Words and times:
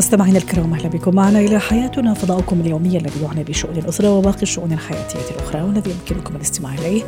مستمعينا 0.00 0.38
الكرام 0.38 0.74
أهلا 0.74 0.88
بكم 0.88 1.14
معنا 1.14 1.40
إلى 1.40 1.60
حياتنا. 1.60 2.14
فضاؤكم 2.14 2.60
اليومي 2.60 2.96
الذي 2.96 3.22
يعنى 3.22 3.44
بشؤون 3.44 3.76
الأسرة 3.76 4.10
وباقي 4.10 4.42
الشؤون 4.42 4.72
الحياتية 4.72 5.34
الأخرى 5.34 5.62
والذي 5.62 5.90
يمكنكم 5.90 6.36
الاستماع 6.36 6.74
إليه 6.74 7.02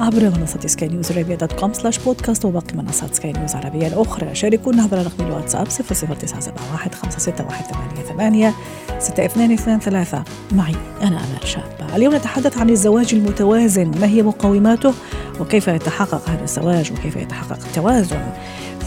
عبر 0.00 0.30
منصة 0.38 0.60
سكاي 0.66 0.88
نيوز 0.88 1.12
عربيه 1.12 1.34
dot 1.34 1.52
com 1.52 1.72
slash 1.72 1.98
podcast 1.98 2.44
وباقي 2.44 2.76
منصات 2.76 3.14
سكاي 3.14 3.32
نيوز 3.32 3.54
العربيه 3.54 3.86
الأخرى. 3.86 4.34
شاركونا 4.34 4.82
عبر 4.82 4.98
رقم 4.98 5.26
الواتساب 5.26 5.66
00971 5.68 6.94
561 6.94 8.52
6223 8.98 10.24
معي 10.52 10.74
أنا 11.02 11.16
آمال 11.16 11.48
شابه 11.48 11.96
اليوم 11.96 12.14
نتحدث 12.14 12.58
عن 12.58 12.70
الزواج 12.70 13.14
المتوازن 13.14 13.90
ما 14.00 14.06
هي 14.06 14.22
مقوماته؟ 14.22 14.94
وكيف 15.40 15.68
يتحقق 15.68 16.30
هذا 16.30 16.44
الزواج؟ 16.44 16.92
وكيف 16.92 17.16
يتحقق 17.16 17.58
التوازن؟ 17.66 18.20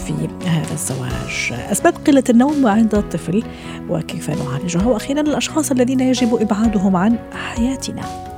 في 0.06 0.48
هذا 0.48 0.72
الزواج. 0.72 1.52
أسباب 1.72 1.94
قلة 2.06 2.24
النوم 2.30 2.66
عند 2.66 2.94
الطفل 2.94 3.42
وكيف 3.88 4.30
نعالجها 4.30 4.86
وأخيرا 4.86 5.20
الأشخاص 5.20 5.70
الذين 5.70 6.00
يجب 6.00 6.34
إبعادهم 6.34 6.96
عن 6.96 7.18
حياتنا. 7.32 8.35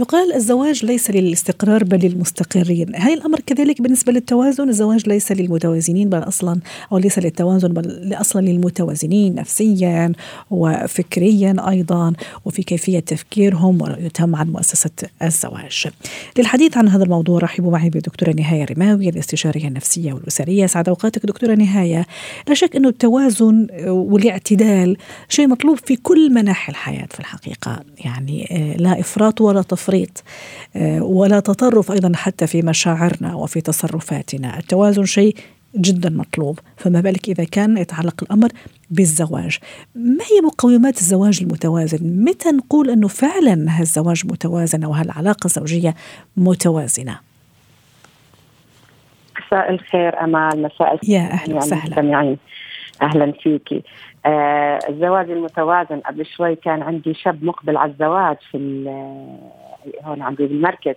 يقال 0.00 0.34
الزواج 0.34 0.84
ليس 0.84 1.10
للاستقرار 1.10 1.84
بل 1.84 1.98
للمستقرين. 1.98 2.86
هل 2.94 3.12
الأمر 3.12 3.40
كذلك 3.40 3.82
بالنسبة 3.82 4.12
للتوازن؟ 4.12 4.68
الزواج 4.68 5.08
ليس 5.08 5.32
للمتوازنين 5.32 6.08
بل 6.08 6.18
أصلا 6.18 6.60
أو 6.92 6.98
ليس 6.98 7.18
للتوازن 7.18 7.68
بل 7.68 8.14
أصلا 8.14 8.40
للمتوازنين 8.40 9.34
نفسيا 9.34 10.12
وفكريا 10.50 11.56
أيضا 11.68 12.12
وفي 12.44 12.62
كيفية 12.62 13.00
تفكيرهم 13.00 13.82
ورؤيتهم 13.82 14.36
عن 14.36 14.48
مؤسسة 14.48 14.90
الزواج. 15.22 15.86
للحديث 16.38 16.76
عن 16.76 16.88
هذا 16.88 17.04
الموضوع 17.04 17.38
رحبوا 17.38 17.72
معي 17.72 17.90
بالدكتورة 17.90 18.30
نهاية 18.30 18.64
رماوي 18.64 19.08
الاستشارية 19.08 19.68
النفسية 19.68 20.12
والأسرية. 20.12 20.66
سعد 20.66 20.88
أوقاتك 20.88 21.26
دكتورة 21.26 21.54
نهاية. 21.54 22.06
لا 22.48 22.54
شك 22.54 22.76
أنه 22.76 22.88
التوازن 22.88 23.66
والاعتدال 23.86 24.96
شيء 25.28 25.48
مطلوب 25.48 25.78
في 25.84 25.96
كل 25.96 26.34
مناحي 26.34 26.70
الحياة 26.72 27.06
في 27.10 27.20
الحقيقة. 27.20 27.80
يعني 28.04 28.46
لا 28.78 29.00
إفراط 29.00 29.40
ولا 29.40 29.62
تفريط. 29.62 29.89
تفريط 29.90 30.22
آه، 30.76 31.02
ولا 31.02 31.40
تطرف 31.40 31.92
أيضا 31.92 32.12
حتى 32.14 32.46
في 32.46 32.62
مشاعرنا 32.62 33.34
وفي 33.34 33.60
تصرفاتنا، 33.60 34.58
التوازن 34.58 35.04
شيء 35.04 35.36
جدا 35.76 36.10
مطلوب. 36.10 36.58
فما 36.76 37.00
بالك 37.00 37.28
إذا 37.28 37.44
كان 37.44 37.76
يتعلق 37.76 38.14
الأمر 38.22 38.48
بالزواج. 38.90 39.58
ما 39.94 40.24
هي 40.24 40.40
مقومات 40.44 40.98
الزواج 40.98 41.38
المتوازن؟ 41.42 42.24
متى 42.24 42.48
نقول 42.48 42.90
أنه 42.90 43.08
فعلا 43.08 43.66
هالزواج 43.68 44.26
متوازن 44.26 44.84
أو 44.84 44.92
هالعلاقة 44.92 45.44
الزوجية 45.44 45.94
متوازنة؟ 46.36 47.18
مساء 49.46 49.70
الخير 49.70 50.24
أمال. 50.24 50.62
مساء 50.62 50.94
الخير 50.94 51.10
يا 51.10 51.20
أهلا 51.20 51.56
وسهلا. 51.56 52.36
أهلا 53.02 53.32
فيكي 53.42 53.82
آه 54.26 54.78
الزواج 54.88 55.30
المتوازن. 55.30 56.00
قبل 56.00 56.26
شوي 56.26 56.56
كان 56.56 56.82
عندي 56.82 57.14
شاب 57.14 57.44
مقبل 57.44 57.76
على 57.76 57.92
الزواج 57.92 58.36
في 58.50 58.56
هون 60.04 60.22
عندي 60.22 60.46
بالمركز 60.46 60.94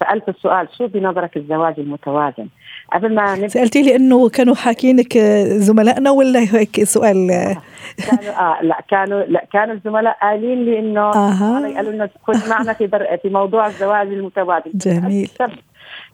سألت 0.00 0.28
السؤال 0.28 0.68
شو 0.78 0.86
بنظرك 0.86 1.36
الزواج 1.36 1.74
المتوازن؟ 1.78 2.46
قبل 2.92 3.14
ما 3.14 3.34
نبدأ 3.34 3.48
سألتي 3.48 3.82
لي 3.82 3.96
إنه 3.96 4.28
كانوا 4.28 4.54
حاكينك 4.54 5.18
زملائنا 5.68 6.10
ولا 6.10 6.40
هيك 6.40 6.84
سؤال؟ 6.84 7.28
كانوا 8.06 8.40
آه 8.40 8.62
لا 8.62 8.78
كانوا 8.90 9.22
لا 9.22 9.44
كانوا 9.52 9.74
الزملاء 9.74 10.18
قايلين 10.22 10.64
لي 10.64 10.78
انه 10.78 11.00
آه. 11.00 11.74
قالوا 11.76 11.92
لنا 11.92 12.08
كن 12.26 12.32
معنا 12.50 12.72
في 12.72 12.88
في 13.22 13.28
موضوع 13.28 13.66
الزواج 13.66 14.06
المتوازن. 14.06 14.70
جميل. 14.74 15.30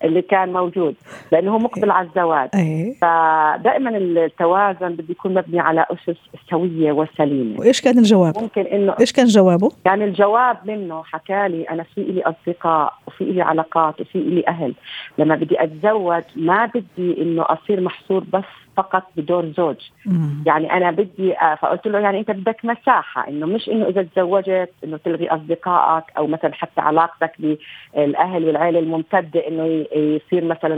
اللي 0.05 0.23
كان 0.23 0.53
موجود 0.53 0.95
لأنه 1.33 1.55
هو 1.55 1.59
مقبل 1.59 1.91
على 1.91 2.09
الزواج 2.09 2.49
أيه. 2.55 2.95
فدائما 2.95 3.91
التوازن 3.97 4.89
بده 4.89 5.05
يكون 5.11 5.35
مبني 5.35 5.61
على 5.61 5.87
أسس 5.91 6.19
سوية 6.51 6.93
وسليمة 6.93 7.61
وإيش 7.61 7.81
كان 7.81 7.99
الجواب؟ 7.99 8.39
ممكن 8.39 8.63
إنه 8.63 8.95
إيش 9.01 9.13
كان 9.13 9.27
جوابه؟ 9.27 9.71
كان 9.85 10.03
الجواب 10.03 10.57
منه 10.65 11.03
حكى 11.03 11.49
لي 11.49 11.63
أنا 11.63 11.83
في 11.83 12.03
لي 12.03 12.23
أصدقاء 12.23 12.93
وفي 13.07 13.25
لي 13.25 13.43
علاقات 13.43 14.01
وفي 14.01 14.19
لي 14.19 14.45
أهل 14.49 14.75
لما 15.19 15.35
بدي 15.35 15.63
أتزوج 15.63 16.23
ما 16.37 16.67
بدي 16.67 17.23
إنه 17.23 17.45
أصير 17.49 17.81
محصور 17.81 18.25
بس 18.33 18.45
فقط 18.79 19.03
بدور 19.17 19.53
زوج 19.57 19.77
مم. 20.07 20.45
يعني 20.47 20.73
أنا 20.73 20.91
بدي 20.91 21.39
آه، 21.39 21.55
فقلت 21.55 21.87
له 21.87 21.99
يعني 21.99 22.19
أنت 22.19 22.31
بدك 22.31 22.65
مساحة 22.65 23.29
إنه 23.29 23.47
مش 23.47 23.69
إنه 23.69 23.89
إذا 23.89 24.03
تزوجت 24.03 24.71
إنه 24.85 24.97
تلغي 24.97 25.29
أصدقائك 25.29 26.05
أو 26.17 26.27
مثلا 26.27 26.55
حتى 26.55 26.81
علاقتك 26.81 27.33
بالأهل 27.39 28.45
والعائله 28.45 28.79
الممتدة 28.79 29.49
إنه 29.49 29.87
يصير 29.97 30.45
مثلا 30.45 30.77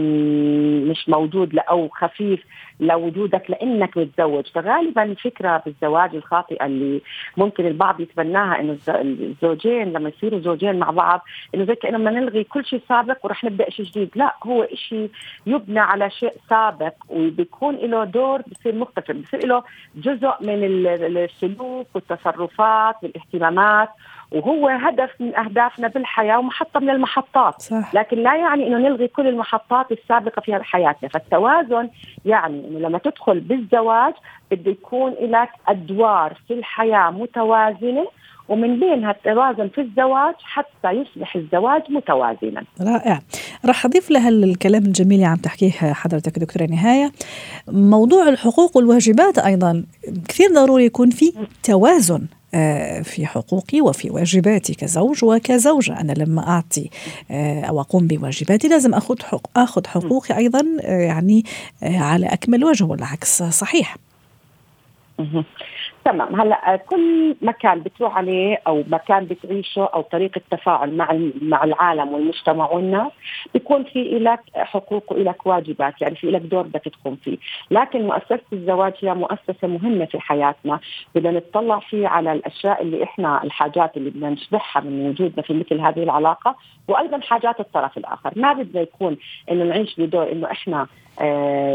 مش 0.90 1.08
موجود 1.08 1.58
أو 1.58 1.88
خفيف 1.88 2.40
لوجودك 2.80 3.50
لإنك 3.50 3.96
متزوج. 3.96 4.46
فغالبا 4.54 5.02
الفكرة 5.02 5.62
بالزواج 5.66 6.14
الخاطئة 6.14 6.66
اللي 6.66 7.00
ممكن 7.36 7.66
البعض 7.66 8.00
يتبناها 8.00 8.60
إنه 8.60 8.78
الزوجين 8.88 9.92
لما 9.92 10.08
يصيروا 10.08 10.40
زوجين 10.40 10.78
مع 10.78 10.90
بعض 10.90 11.24
إنه 11.54 11.64
زي 11.64 11.74
كأنه 11.74 11.98
بدنا 11.98 12.10
نلغي 12.10 12.44
كل 12.44 12.64
شيء 12.64 12.80
سابق 12.88 13.16
ورح 13.24 13.44
نبدأ 13.44 13.70
شيء 13.70 13.86
جديد. 13.86 14.10
لا 14.14 14.34
هو 14.46 14.68
شيء 14.74 15.10
يبنى 15.46 15.80
على 15.80 16.10
شيء 16.10 16.32
سابق 16.50 16.94
وبيكون 17.08 17.76
له 17.76 18.04
دور 18.04 18.42
بصير 18.42 18.74
مختلف 18.74 19.10
بصير 19.10 19.46
له 19.46 19.62
جزء 19.96 20.32
من 20.40 20.64
السلوك 20.64 21.86
والتصرفات 21.94 22.96
والاهتمامات. 23.02 23.88
وهو 24.32 24.68
هدف 24.68 25.10
من 25.20 25.36
أهدافنا 25.36 25.88
بالحياة 25.88 26.38
ومحطة 26.38 26.80
من 26.80 26.90
المحطات. 26.90 27.62
صح. 27.62 27.94
لكن 27.94 28.16
لا 28.16 28.36
يعني 28.36 28.66
إنه 28.66 28.78
نلغي 28.78 29.08
كل 29.08 29.26
المحطات 29.26 29.92
السابقة 29.92 30.40
في 30.40 30.58
حياتنا. 30.62 31.08
فالتوازن 31.08 31.88
يعني 32.24 32.68
إنه 32.68 32.78
لما 32.78 32.98
تدخل 32.98 33.40
بالزواج 33.40 34.14
بده 34.50 34.70
يكون 34.70 35.14
لك 35.20 35.48
أدوار 35.68 36.34
في 36.48 36.54
الحياة 36.54 37.10
متوازنة 37.10 38.06
ومن 38.48 38.80
بينها 38.80 39.10
التوازن 39.10 39.68
في 39.68 39.80
الزواج 39.80 40.34
حتى 40.42 40.90
يصبح 40.90 41.36
الزواج 41.36 41.82
متوازنا. 41.88 42.64
رائع. 42.80 43.20
راح 43.64 43.84
أضيف 43.84 44.10
لها 44.10 44.28
الكلام 44.28 44.82
الجميل 44.82 45.14
اللي 45.14 45.26
عم 45.26 45.36
تحكيه 45.36 45.70
حضرتك 45.70 46.38
دكتورة 46.38 46.66
نهاية. 46.70 47.12
موضوع 47.68 48.28
الحقوق 48.28 48.76
والواجبات 48.76 49.38
أيضا 49.38 49.84
كثير 50.28 50.48
ضروري 50.54 50.84
يكون 50.84 51.10
في 51.10 51.32
توازن. 51.62 52.26
في 53.02 53.26
حقوقي 53.26 53.80
وفي 53.80 54.10
واجباتي 54.10 54.74
كزوج 54.74 55.24
وكزوجة. 55.24 56.00
أنا 56.00 56.12
لما 56.12 56.48
أعطي 56.48 56.90
آه، 57.30 57.60
أو 57.60 57.80
أقوم 57.80 58.06
بواجباتي 58.06 58.68
لازم 58.68 58.94
أخذ 58.94 59.22
حق 59.22 59.58
أخذ 59.58 59.86
حقوقي 59.86 60.36
أيضا 60.36 60.64
آه، 60.82 61.00
يعني 61.00 61.44
على 61.82 62.26
أكمل 62.26 62.64
وجه 62.64 62.84
والعكس 62.84 63.42
صحيح. 63.42 63.96
تمام. 66.04 66.40
هلا 66.40 66.76
كل 66.76 67.36
مكان 67.42 67.80
بتروح 67.80 68.16
عليه 68.16 68.60
أو 68.66 68.84
مكان 68.88 69.24
بتعيشه 69.24 69.84
أو 69.84 70.00
طريقة 70.02 70.40
تفاعل 70.50 70.96
مع 70.96 71.18
مع 71.42 71.64
العالم 71.64 72.12
والمجتمع 72.12 72.70
والناس 72.70 73.12
بيكون 73.54 73.84
في 73.84 74.18
لك 74.18 74.40
حقوق 74.54 75.12
ولك 75.12 75.46
واجبات 75.46 76.02
يعني 76.02 76.14
في 76.16 76.30
لك 76.30 76.40
دور 76.40 76.62
بدك 76.62 76.82
تقوم 76.84 77.16
فيه. 77.16 77.36
لكن 77.70 78.02
مؤسسة 78.02 78.40
الزواج 78.52 78.92
هي 79.00 79.14
مؤسسة 79.14 79.68
مهمة 79.68 80.04
في 80.04 80.20
حياتنا. 80.20 80.80
بدنا 81.14 81.30
نطلع 81.30 81.78
فيه 81.78 82.08
على 82.08 82.32
الأشياء 82.32 82.82
اللي 82.82 83.04
إحنا 83.04 83.44
الحاجات 83.44 83.96
اللي 83.96 84.10
بدنا 84.10 84.30
نشبعها 84.30 84.80
من 84.80 85.08
وجودنا 85.08 85.42
في 85.42 85.54
مثل 85.54 85.80
هذه 85.80 86.02
العلاقة 86.02 86.56
وأيضا 86.88 87.20
حاجات 87.20 87.60
الطرف 87.60 87.98
الآخر. 87.98 88.32
ما 88.36 88.52
بدنا 88.52 88.80
يكون 88.82 89.16
إنه 89.50 89.64
نعيش 89.64 90.00
بدور 90.00 90.32
إنه 90.32 90.50
إحنا 90.50 90.86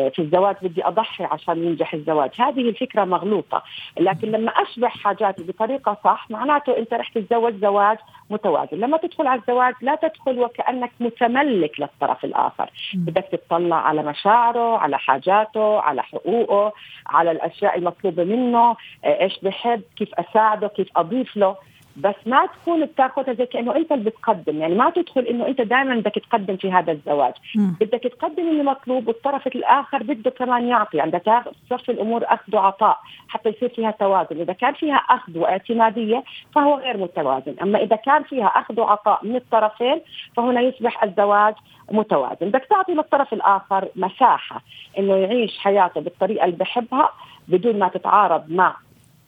في 0.10 0.20
الزواج 0.20 0.56
بدي 0.62 0.88
أضحي 0.88 1.24
عشان 1.24 1.64
ينجح 1.64 1.94
الزواج. 1.94 2.30
هذه 2.40 2.62
الفكرة 2.62 3.06
مغلوطة. 3.06 3.64
لكن 4.00 4.32
لما 4.32 4.52
اشبع 4.52 4.88
حاجاتي 4.88 5.44
بطريقة 5.44 5.98
صح 6.04 6.28
معناته 6.30 6.78
أنت 6.78 6.94
رح 6.94 7.10
تتزوج 7.10 7.54
زواج 7.54 7.98
متوازن. 8.30 8.78
لما 8.78 8.98
تدخل 8.98 9.28
على 9.28 9.42
الزواج 9.42 9.74
لا 9.82 9.96
تدخل 9.96 10.40
وكأنك 10.40 10.92
متملك 11.00 11.80
للطرف 11.80 12.26
الآخر. 12.26 12.70
بدك 12.94 13.26
تطلع 13.32 13.76
على 13.76 14.04
مشاعره 14.04 14.78
على 14.78 14.98
حاجاته 14.98 15.80
على 15.80 16.04
حقوقه 16.04 16.74
على 17.08 17.32
الأشياء 17.32 17.78
المطلوبة 17.78 18.24
منه. 18.24 18.76
آه، 19.06 19.22
إيش 19.22 19.40
بحب 19.44 19.82
كيف 19.98 20.10
أساعده 20.16 20.68
كيف 20.68 20.88
أضيف 20.96 21.38
له. 21.38 21.56
بس 21.98 22.16
ما 22.26 22.46
تكون 22.46 22.86
بتاخذها 22.86 23.34
زي 23.34 23.46
كأنه 23.46 23.76
أنت 23.76 23.92
اللي 23.92 24.10
بتقدم. 24.10 24.62
يعني 24.62 24.76
ما 24.76 24.90
تدخل 24.90 25.22
إنه 25.22 25.48
أنت 25.48 25.62
دائما 25.62 25.96
بدك 25.96 26.14
تقدم 26.30 26.58
في 26.58 26.72
هذا 26.72 26.92
الزواج. 26.92 27.34
م. 27.56 27.72
بدك 27.82 28.04
تقدم 28.04 28.50
اللي 28.50 28.64
مطلوب 28.64 29.08
والطرف 29.08 29.48
الآخر 29.48 30.04
بده 30.04 30.32
كمان 30.32 30.68
يعطي. 30.68 30.98
يعني 30.98 31.12
بدك 31.12 31.44
تصفي 31.70 31.92
الأمور 31.92 32.24
أخذ 32.26 32.56
وعطاء 32.56 33.00
حتى 33.28 33.50
يصير 33.50 33.70
فيها 33.70 33.92
توازن. 33.92 34.40
إذا 34.42 34.54
كان 34.54 34.74
فيها 34.74 34.96
أخذ 34.96 35.38
واعتمادية 35.38 36.24
فهو 36.56 36.76
غير 36.80 36.98
متوازن. 36.98 37.56
أما 37.62 37.80
إذا 37.80 37.96
كان 37.96 38.24
فيها 38.24 38.48
أخذ 38.48 38.80
وعطاء 38.80 39.20
من 39.26 39.36
الطرفين 39.36 40.02
فهنا 40.38 40.62
يصبح 40.62 41.04
الزواج 41.04 41.54
متوازن. 41.92 42.50
بدك 42.50 42.66
تعطي 42.70 42.94
للطرف 42.94 43.34
الآخر 43.34 43.88
مساحة 43.96 44.62
إنه 45.00 45.16
يعيش 45.16 45.60
حياته 45.60 46.02
بالطريقة 46.02 46.46
اللي 46.46 46.56
بحبها 46.58 47.10
بدون 47.48 47.80
ما 47.80 47.88
تتعارض 47.88 48.52
مع 48.52 48.76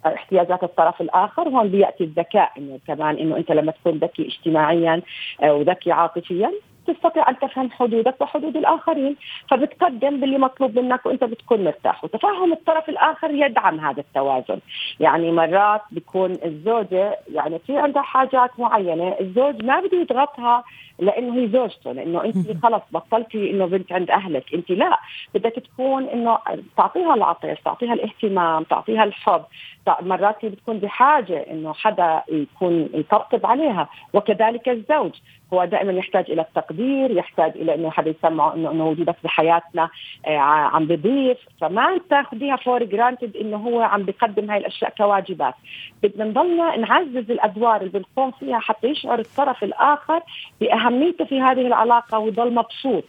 احتياجات 0.05 0.63
الطرف 0.63 1.01
الآخر 1.01 1.49
هون 1.49 1.67
بيأتي 1.67 2.03
الذكاء 2.03 2.51
إنه 2.57 2.79
كمان 2.87 3.17
إنه 3.17 3.37
أنت 3.37 3.51
لما 3.51 3.71
تكون 3.71 3.93
ذكي 3.97 4.27
اجتماعيا 4.27 5.01
آه، 5.43 5.53
وذكي 5.53 5.91
عاطفيا 5.91 6.51
تستطيع 6.87 7.29
أن 7.29 7.39
تفهم 7.39 7.71
حدودك 7.71 8.21
وحدود 8.21 8.57
الآخرين 8.57 9.15
فبتقدم 9.49 10.19
باللي 10.19 10.37
مطلوب 10.37 10.79
منك 10.79 11.05
وأنت 11.05 11.23
بتكون 11.23 11.63
مرتاح. 11.63 12.03
وتفهم 12.03 12.53
الطرف 12.53 12.89
الآخر 12.89 13.31
يدعم 13.31 13.79
هذا 13.79 13.99
التوازن. 13.99 14.59
يعني 14.99 15.31
مرات 15.31 15.81
بيكون 15.91 16.37
الزوجة 16.45 17.19
يعني 17.33 17.59
في 17.59 17.77
عندها 17.77 18.01
حاجات 18.01 18.59
معينة 18.59 19.15
الزوج 19.19 19.63
ما 19.63 19.79
بده 19.79 19.97
يضغطها 19.97 20.63
لأنه 20.99 21.35
هي 21.35 21.47
زوجته 21.47 21.91
لأنه 21.91 22.23
أنت 22.23 22.63
خلص 22.63 22.81
بطلتي 22.91 23.51
إنه 23.51 23.65
بنت 23.65 23.91
عند 23.91 24.11
أهلك. 24.11 24.53
أنت 24.53 24.69
لا 24.69 24.99
بدك 25.35 25.53
تكون 25.53 26.03
إنه 26.03 26.37
تعطيها 26.77 27.13
العطف 27.13 27.57
تعطيها 27.65 27.93
الاهتمام 27.93 28.63
تعطيها 28.63 29.03
الحب. 29.03 29.43
مرات 30.01 30.45
بتكون 30.45 30.77
بحاجة 30.77 31.45
إنه 31.51 31.73
حدا 31.73 32.21
يكون 32.29 32.89
يطبطب 32.93 33.45
عليها 33.45 33.89
وكذلك 34.13 34.69
الزوج. 34.69 35.11
هو 35.53 35.65
دائما 35.65 35.91
يحتاج 35.91 36.31
إلى 36.31 36.41
التقدير 36.41 37.11
يحتاج 37.11 37.51
إلى 37.55 37.75
إنه 37.75 37.89
حدا 37.89 38.09
يسمعه 38.09 38.53
انه 38.53 38.71
إنه 38.71 38.87
وجودك 38.87 39.15
بحياتنا 39.23 39.89
آه 40.25 40.37
عم 40.37 40.85
بضيف. 40.85 41.37
فما 41.61 41.99
تاخذيها 42.09 42.55
for 42.55 42.83
granted 42.83 43.35
إنه 43.35 43.57
هو 43.57 43.81
عم 43.81 44.03
بيقدم 44.03 44.51
هاي 44.51 44.57
الأشياء 44.57 44.93
كواجبات. 44.97 45.53
بدنا 46.03 46.25
نضلنا 46.25 46.77
نعزز 46.77 47.31
الأدوار 47.31 47.81
اللي 47.81 47.91
بنقوم 47.91 48.31
فيها 48.31 48.59
حتى 48.59 48.87
يشعر 48.87 49.19
الطرف 49.19 49.63
الآخر 49.63 50.21
بأهميته 50.61 51.25
في 51.25 51.41
هذه 51.41 51.67
العلاقة 51.67 52.19
ويضل 52.19 52.53
مبسوط. 52.53 53.03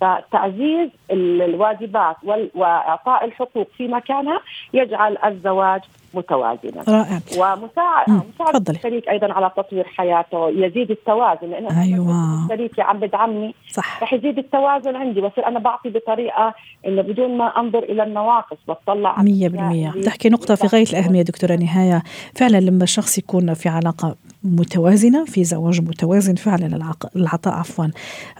فتعزيز 0.00 0.88
الواجبات 1.10 2.16
وإعطاء 2.54 3.24
الحقوق 3.24 3.68
في 3.76 3.88
مكانها 3.88 4.40
يجعل 4.72 5.18
الزواج 5.24 5.80
متوازنا. 6.14 6.82
رائع. 6.88 7.20
ومساعدة 7.32 8.22
مساعدة 8.34 8.72
الشريك 8.72 9.08
أيضا 9.08 9.32
على 9.32 9.50
تطوير 9.56 9.84
حياته 9.84 10.48
يزيد 10.50 10.90
التوازن. 10.90 11.50
لأنه 11.50 11.82
أيوه. 11.82 12.48
شريكي 12.48 12.82
عم 12.82 13.00
بدعمني 13.00 13.54
صح. 13.70 14.02
رح 14.02 14.12
يزيد 14.12 14.38
التوازن 14.38 14.96
عندي 14.96 15.20
بصير 15.20 15.46
أنا 15.46 15.58
بعطي 15.58 15.90
بطريقة 15.90 16.54
إنه 16.86 17.02
بدون 17.02 17.38
ما 17.38 17.60
أنظر 17.60 17.82
إلى 17.82 18.02
النواقص 18.02 18.56
بطلع 18.68 19.22
100% 19.22 20.04
تحكي 20.04 20.28
نقطة 20.28 20.54
في 20.54 20.66
غاية 20.66 20.86
الأهمية 20.90 21.22
دكتورة 21.22 21.54
نهاية. 21.54 22.02
فعلا 22.34 22.60
لما 22.60 22.84
الشخص 22.84 23.18
يكون 23.18 23.54
في 23.54 23.68
علاقة 23.68 24.16
متوازنة 24.44 25.24
في 25.24 25.44
زواج 25.44 25.80
متوازن 25.80 26.34
فعلا 26.34 26.92
العطاء 27.16 27.54
عفوا 27.54 27.86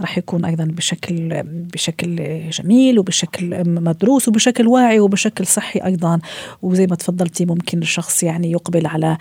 راح 0.00 0.19
يكون 0.19 0.44
أيضا 0.44 0.65
بشكل 0.65 1.43
بشكل 1.44 2.17
جميل 2.50 2.99
وبشكل 2.99 3.62
مدروس 3.67 4.29
وبشكل 4.29 4.67
واعي 4.67 5.00
وبشكل 5.00 5.47
صحي 5.47 5.81
أيضا. 5.81 6.20
وزي 6.62 6.87
ما 6.87 6.97
تفضلتي 6.97 7.44
ممكن 7.44 7.59
الشخص 7.75 8.23
يعني 8.23 8.50
يقبل 8.50 8.87
على 8.87 9.17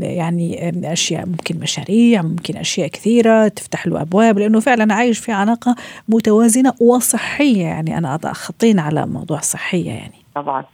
يعني 0.00 0.70
أشياء 0.92 1.26
ممكن 1.26 1.58
مشاريع 1.58 2.22
ممكن 2.22 2.56
أشياء 2.56 2.88
كثيرة 2.88 3.48
تفتح 3.48 3.86
له 3.86 4.00
أبواب 4.02 4.38
لأنه 4.38 4.60
فعلا 4.60 4.94
عايش 4.94 5.18
في 5.18 5.32
علاقة 5.32 5.76
متوازنة 6.08 6.74
وصحية. 6.80 7.62
يعني 7.62 7.98
أنا 7.98 8.18
خطين 8.32 8.78
على 8.78 9.06
موضوع 9.06 9.40
صحية 9.40 9.90
يعني. 9.90 10.24
طبعا. 10.34 10.64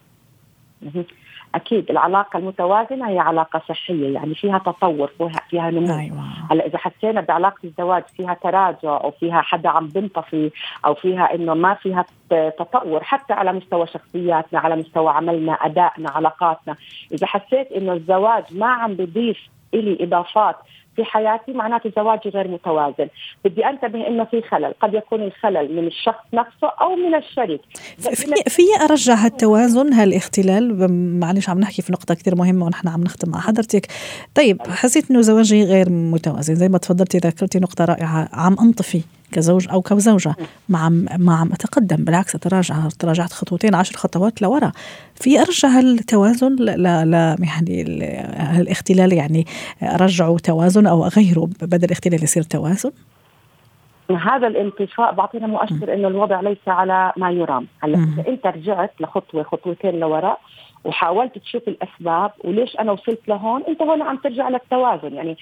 أكيد 1.55 1.91
العلاقة 1.91 2.37
المتوازنة 2.39 3.09
هي 3.09 3.19
علاقة 3.19 3.63
صحية 3.69 4.15
يعني 4.15 4.35
فيها 4.35 4.59
تطور 4.59 5.11
فيها 5.51 5.71
نمو 5.71 5.99
أيوة. 5.99 6.25
هلأ 6.51 6.67
إذا 6.67 6.79
حسينا 6.79 7.21
بعلاقة 7.21 7.59
الزواج 7.65 8.03
فيها 8.17 8.35
تراجع 8.35 9.01
أو 9.05 9.11
فيها 9.11 9.41
حدا 9.41 9.69
عم 9.69 9.89
بنطفي 9.89 10.51
أو 10.87 10.95
فيها 10.95 11.35
إنه 11.35 11.55
ما 11.55 11.75
فيها 11.75 12.05
تطور 12.31 13.03
حتى 13.03 13.33
على 13.33 13.53
مستوى 13.53 13.87
شخصياتنا 13.87 14.61
على 14.61 14.77
مستوى 14.77 15.11
عملنا 15.11 15.53
أدائنا 15.53 16.11
علاقاتنا 16.11 16.77
إذا 17.13 17.27
حسيت 17.27 17.73
إنه 17.73 17.93
الزواج 17.93 18.45
ما 18.51 18.67
عم 18.67 18.95
بضيف 18.95 19.39
إلي 19.75 20.05
إضافات 20.05 20.57
في 20.97 21.05
حياتي 21.05 21.53
معناته 21.53 21.93
زواجي 21.97 22.29
غير 22.29 22.49
متوازن. 22.49 23.09
بدي 23.45 23.67
أنتبه 23.67 24.07
إنه 24.07 24.25
في 24.25 24.43
خلل. 24.43 24.75
قد 24.83 24.95
يكون 24.95 25.23
الخلل 25.23 25.77
من 25.77 25.87
الشخص 25.87 26.25
نفسه 26.35 26.69
أو 26.81 26.97
من 26.97 27.15
الشريك. 27.15 27.61
في 27.99 28.27
في 28.49 28.63
أرجع 28.91 29.15
هالتوازن 29.15 29.93
هالاختلال 29.93 30.91
معلش 31.21 31.49
عم 31.49 31.61
نحكي 31.61 31.83
في 31.83 31.93
نقطة 31.93 32.15
كثير 32.15 32.35
مهمة 32.35 32.67
ونحن 32.67 32.89
عم 32.89 33.03
نختم 33.03 33.31
مع 33.31 33.41
حضرتك. 33.41 33.87
طيب 34.35 34.63
حسيت 34.63 35.11
إنه 35.11 35.21
زواجي 35.21 35.65
غير 35.65 35.91
متوازن. 35.91 36.55
زي 36.55 36.69
ما 36.69 36.79
تفضلتي 36.79 37.19
ذكرتي 37.19 37.59
نقطة 37.59 37.85
رائعة. 37.85 38.29
عم 38.33 38.57
أنطفي. 38.61 39.03
كزوج 39.33 39.69
أو 39.69 39.83
كزوجة. 39.83 40.35
ما 40.69 40.79
عم 40.79 41.07
ما 41.19 41.37
عم 41.37 41.53
أتقدم 41.53 42.05
بالعكس 42.05 42.35
اتراجع 42.35 42.89
تراجعت 42.99 43.33
خطوتين 43.33 43.75
عشر 43.75 43.97
خطوات 43.97 44.43
لورا. 44.43 44.73
في 45.15 45.41
أرجع 45.41 45.79
التوازن 45.79 46.57
لا 46.57 47.05
لا 47.05 47.37
يعني 47.41 47.83
الاختلال 48.61 49.13
يعني 49.13 49.47
ارجعه 49.83 50.37
توازن 50.39 50.87
أو 50.87 51.07
اغيره 51.07 51.49
بدل 51.63 51.91
اختلال 51.91 52.25
يصير 52.25 52.43
توازن؟ 52.43 52.91
هذا 54.11 54.47
الانطفاء 54.47 55.15
بعطينا 55.15 55.47
مؤشر 55.47 55.95
إنه 55.95 56.09
الوضع 56.09 56.41
ليس 56.41 56.59
على 56.67 57.13
ما 57.17 57.31
يرام. 57.31 57.67
هلأ 57.83 57.99
إذا 57.99 58.29
أنت 58.29 58.47
رجعت 58.47 58.93
لخطوه 59.01 59.43
خطوتين 59.43 60.01
لوراء 60.01 60.41
وحاولت 60.85 61.39
تشوف 61.39 61.69
الأسباب 61.69 62.31
وليش 62.45 62.77
أنا 62.81 62.93
وصلت 62.93 63.29
لهون 63.29 63.63
أنت 63.69 63.83
هون 63.83 64.03
عم 64.03 64.17
ترجع 64.17 64.49
للتوازن 64.49 65.15
يعني. 65.15 65.37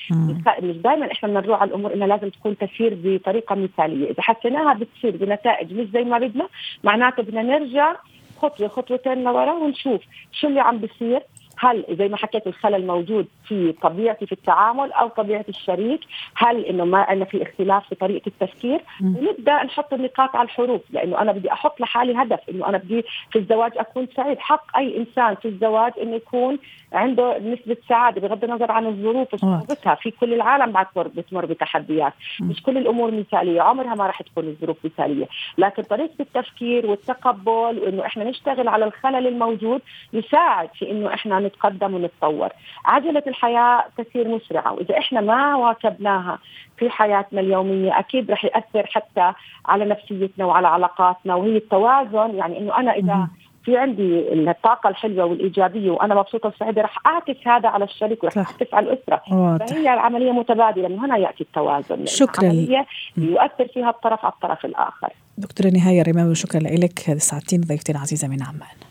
مش 0.63 0.77
دائما 0.77 1.13
إحنا 1.13 1.41
بنروح 1.41 1.61
على 1.61 1.69
الأمور 1.69 1.95
انها 1.95 2.07
لازم 2.07 2.29
تكون 2.29 2.59
تسير 2.59 2.99
بطريقة 3.05 3.55
مثالية. 3.55 4.11
إذا 4.11 4.23
حسيناها 4.23 4.75
بتصير 4.75 5.17
بنتائج 5.17 5.73
مش 5.73 5.87
زي 5.87 6.05
ما 6.05 6.19
بدنا 6.19 6.49
معناته 6.85 7.23
بدنا 7.23 7.43
نرجع 7.43 7.97
خطوة 8.43 8.69
خطوتين 8.69 9.25
لورا 9.25 9.53
ونشوف 9.53 10.01
شو 10.33 10.47
اللي 10.47 10.61
عم 10.61 10.79
بيصير. 10.79 11.23
هل 11.59 11.85
زي 11.91 12.09
ما 12.09 12.17
حكيت 12.17 12.47
الخلل 12.47 12.87
موجود 12.87 13.27
في 13.45 13.73
طبيعتي 13.73 14.27
في 14.27 14.33
التعامل 14.33 14.93
أو 14.93 15.09
طبيعة 15.09 15.45
الشريك 15.49 16.01
هل 16.35 16.65
إنه 16.65 16.85
ما 16.85 17.01
أنا 17.13 17.25
في 17.25 17.43
اختلاف 17.43 17.89
في 17.89 17.95
طريقة 17.95 18.27
التفكير؟ 18.27 18.81
ونبدا 19.03 19.65
نحط 19.65 19.95
النقاط 19.95 20.37
على 20.37 20.47
الحروف 20.47 20.81
لأنه 20.91 21.21
أنا 21.23 21.33
بدي 21.33 21.53
أحط 21.53 21.81
لحالي 21.81 22.23
هدف 22.23 22.41
إنه 22.51 22.69
أنا 22.69 22.79
بدي 22.79 23.05
في 23.33 23.39
الزواج 23.39 23.73
أكون 23.77 24.09
سعيد. 24.17 24.39
حق 24.39 24.77
أي 24.77 24.97
إنسان 24.97 25.35
في 25.35 25.49
الزواج 25.49 25.93
إنه 26.03 26.17
يكون 26.17 26.59
عنده 26.93 27.39
نسبة 27.39 27.77
سعادة 27.89 28.21
بغض 28.21 28.45
النظر 28.45 28.73
عن 28.73 28.87
الظروف 28.87 29.35
وصعوبتها 29.35 29.95
في 29.95 30.11
كل 30.11 30.35
العالم 30.35 30.73
بعد 30.73 30.87
بتمر 30.97 31.47
بتحديات. 31.47 32.13
مش 32.41 32.63
كل 32.63 32.79
الأمور 32.79 33.11
مثالية. 33.11 33.61
عمرها 33.61 33.95
ما 33.95 34.07
راح 34.07 34.23
تكون 34.23 34.45
الظروف 34.45 34.77
مثالية. 34.85 35.27
لكن 35.59 35.83
طريقة 35.83 36.15
التفكير 36.21 36.87
والتقبل 36.87 37.79
وإنه 37.79 38.07
إحنا 38.07 38.25
نشتغل 38.25 38.69
على 38.69 38.85
الخلل 38.85 39.27
الموجود 39.27 39.81
يساعد 40.13 40.69
في 40.75 40.91
إنه 40.91 41.15
إحنا 41.15 41.41
نتقدم 41.51 41.95
ونتطور. 41.95 42.49
عجلة 42.85 43.23
الحياة 43.27 43.85
تسير 43.99 44.29
مسرعه 44.29 44.73
وإذا 44.73 44.99
إحنا 44.99 45.21
ما 45.21 45.57
واكبناها 45.57 46.39
في 46.79 46.91
حياتنا 46.91 47.41
اليومية 47.41 47.99
أكيد 47.99 48.31
رح 48.31 48.45
يأثر 48.45 48.87
حتى 48.87 49.33
على 49.67 49.85
نفسيتنا 49.85 50.45
وعلى 50.45 50.69
علاقاتنا 50.69 51.35
وهي 51.35 51.57
التوازن. 51.57 52.35
يعني 52.35 52.59
إنه 52.59 52.79
أنا 52.79 52.93
إذا 52.93 53.29
في 53.65 53.77
عندي 53.77 54.33
الطاقة 54.33 54.89
الحلوة 54.89 55.25
والإيجابية 55.25 55.91
وأنا 55.91 56.15
مبسوطة 56.15 56.49
وسعيدة 56.49 56.83
رح 56.83 56.99
أعكس 57.07 57.37
هذا 57.47 57.69
على 57.69 57.85
الشريك 57.85 58.25
ورح 58.25 58.39
أعكس 58.39 58.75
على 58.75 58.93
الأسرة. 58.93 59.23
واضح. 59.33 59.67
فهي 59.67 59.95
العملية 59.95 60.33
متبادلة 60.33 60.89
من 60.89 60.99
هنا 60.99 61.17
يأتي 61.17 61.45
التوازن. 61.45 62.07
شكرا. 62.07 62.43
العملية 62.43 62.87
يؤثر 63.17 63.69
فيها 63.75 63.91
الطرف 63.91 64.25
على 64.25 64.33
الطرف 64.33 64.65
الآخر. 64.65 65.09
دكتورة 65.39 65.69
نهاية 65.69 66.03
رماوي 66.03 66.35
شكرا 66.35 66.61
لك. 66.61 66.99
ساعتين 66.99 67.61
ضيفتي 67.61 67.93
العزيزه 67.93 68.29
من 68.29 68.43
عمان. 68.43 68.90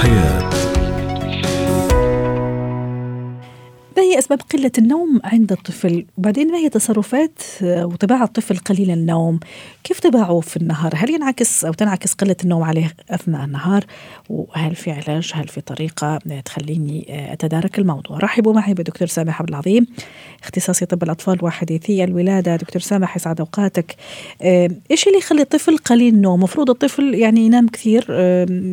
زينه 0.00 0.69
الحياة 3.97 4.13
هي 4.13 4.19
أسباب 4.19 4.41
قلة 4.53 4.71
النوم 4.77 5.21
عند 5.23 5.51
الطفل؟ 5.51 6.05
وبعدين 6.17 6.51
ما 6.51 6.57
هي 6.57 6.69
تصرفات 6.69 7.41
وطباع 7.63 8.23
الطفل 8.23 8.57
قليل 8.57 8.91
النوم؟ 8.91 9.39
كيف 9.83 9.99
طباعه 9.99 10.39
في 10.39 10.57
النهار؟ 10.57 10.91
هل 10.95 11.09
ينعكس 11.09 11.65
أو 11.65 11.73
تنعكس 11.73 12.13
قلة 12.13 12.35
النوم 12.43 12.63
عليه 12.63 12.93
أثناء 13.09 13.45
النهار؟ 13.45 13.85
وهل 14.29 14.75
في 14.75 14.91
علاج؟ 14.91 15.31
هل 15.33 15.47
في 15.47 15.61
طريقة 15.61 16.19
تخليني 16.45 17.05
أتدارك 17.33 17.79
الموضوع؟ 17.79 18.17
رحبوا 18.17 18.53
معي 18.53 18.73
بدكتور 18.73 19.07
سامح 19.07 19.39
عبد 19.39 19.49
العظيم 19.49 19.87
اختصاصي 20.43 20.85
طب 20.85 21.03
الأطفال 21.03 21.45
وحديثي 21.45 22.03
الولادة. 22.03 22.55
دكتور 22.55 22.81
سامح 22.81 23.15
يسعد 23.15 23.39
أوقاتك. 23.39 23.95
إيش 24.91 25.07
اللي 25.07 25.17
يخلي 25.17 25.41
الطفل 25.41 25.77
قليل 25.77 26.13
النوم؟ 26.13 26.39
المفروض 26.39 26.69
الطفل 26.69 27.15
يعني 27.15 27.45
ينام 27.45 27.67
كثير 27.67 28.05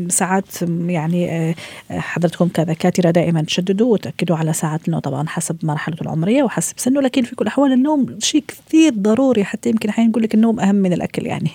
ساعات 0.08 0.62
يعني 0.86 1.54
حضرتكم 1.90 2.48
كدكاتره 2.48 3.10
دائما 3.10 3.42
تشددوا 3.42 3.92
وتأكدوا 3.92 4.36
على 4.36 4.52
ساعات 4.52 4.80
النوم. 4.86 5.00
طبعا 5.08 5.28
حسب 5.28 5.56
مرحلته 5.62 6.02
العمرية 6.02 6.42
وحسب 6.42 6.78
سنه 6.78 7.00
لكن 7.00 7.22
في 7.22 7.36
كل 7.36 7.42
الأحوال 7.42 7.72
النوم 7.72 8.18
شيء 8.18 8.44
كثير 8.48 8.92
ضروري 8.94 9.44
حتى 9.44 9.68
يمكن 9.68 9.88
أحيانا 9.88 10.10
نقول 10.10 10.22
لك 10.22 10.34
النوم 10.34 10.60
أهم 10.60 10.74
من 10.74 10.92
الأكل 10.92 11.26
يعني. 11.26 11.50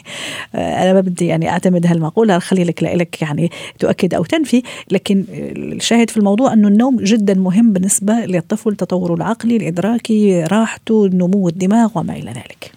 أنا 0.55 0.93
ما 0.93 1.01
بدي 1.01 1.27
يعني 1.27 1.49
أعتمد 1.49 1.87
هالمقولة 1.87 2.39
خلي 2.39 2.63
لك 2.63 2.83
لك 2.83 3.21
يعني 3.21 3.51
تؤكد 3.79 4.13
أو 4.13 4.23
تنفي 4.23 4.63
لكن 4.91 5.25
الشاهد 5.29 6.09
في 6.09 6.17
الموضوع 6.17 6.53
أنه 6.53 6.67
النوم 6.67 6.97
جدا 6.97 7.33
مهم 7.33 7.73
بالنسبة 7.73 8.13
للطفل 8.13 8.75
تطوره 8.75 9.13
العقلي 9.13 9.57
الادراكي 9.57 10.43
راحته 10.43 11.07
نمو 11.07 11.47
الدماغ 11.47 11.89
وما 11.95 12.13
إلى 12.13 12.31
ذلك. 12.31 12.71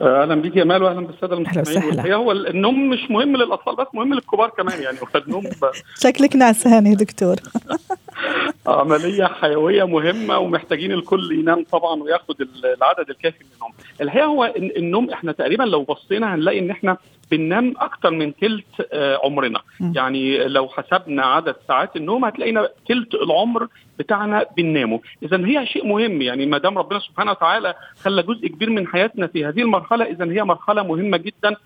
أهلا 0.00 0.34
بيك 0.34 0.56
يا 0.56 0.64
مال 0.64 0.82
واهلا 0.82 1.06
بالسادة 1.06 1.34
المستمعين 1.34 2.00
هي 2.00 2.14
هو 2.14 2.32
النوم 2.32 2.90
مش 2.90 3.10
مهم 3.10 3.36
للأطفال 3.36 3.76
بس 3.76 3.86
مهم 3.94 4.14
للكبار 4.14 4.50
كمان 4.56 4.82
يعني 4.82 4.98
النوم 5.16 5.50
شكلك 6.02 6.36
نعسان 6.36 6.86
يا 6.86 6.94
دكتور. 6.94 7.36
عملية 8.66 9.24
حيوية 9.24 9.84
مهمة 9.84 10.38
ومحتاجين 10.38 10.92
الكل 10.92 11.32
ينام 11.32 11.64
طبعا 11.72 12.02
وياخد 12.02 12.36
العدد 12.64 13.10
الكافي 13.10 13.44
من 13.44 13.50
النوم. 13.54 13.72
الحقيقة 14.00 14.26
هو 14.26 14.54
النوم 14.56 15.10
إحنا 15.10 15.32
تقريبا 15.32 15.62
لو 15.62 15.82
بصينا 15.82 16.34
هنلاقي 16.34 16.58
إن 16.58 16.70
إحنا 16.70 16.96
بننام 17.30 17.74
أكتر 17.78 18.10
من 18.10 18.32
ثلث 18.40 18.64
عمرنا. 19.24 19.60
م. 19.80 19.92
يعني 19.96 20.48
لو 20.48 20.68
حسبنا 20.68 21.24
عدد 21.24 21.56
ساعات 21.68 21.96
النوم 21.96 22.24
هتلاقينا 22.24 22.68
ثلث 22.88 23.14
العمر 23.14 23.68
بتاعنا 23.98 24.46
بننامه. 24.56 25.00
اذا 25.22 25.46
هي 25.46 25.66
شيء 25.66 25.86
مهم. 25.86 26.22
يعني 26.22 26.46
ما 26.46 26.58
دام 26.58 26.78
ربنا 26.78 26.98
سبحانه 26.98 27.30
وتعالى 27.30 27.74
خلى 28.02 28.22
جزء 28.22 28.48
كبير 28.48 28.70
من 28.70 28.86
حياتنا 28.86 29.26
في 29.26 29.44
هذه 29.44 29.60
المرحلة 29.60 30.04
اذا 30.04 30.24
هي 30.24 30.44
مرحلة 30.44 30.82
مهمة 30.82 31.16
جدا. 31.16 31.48
آه 31.48 31.56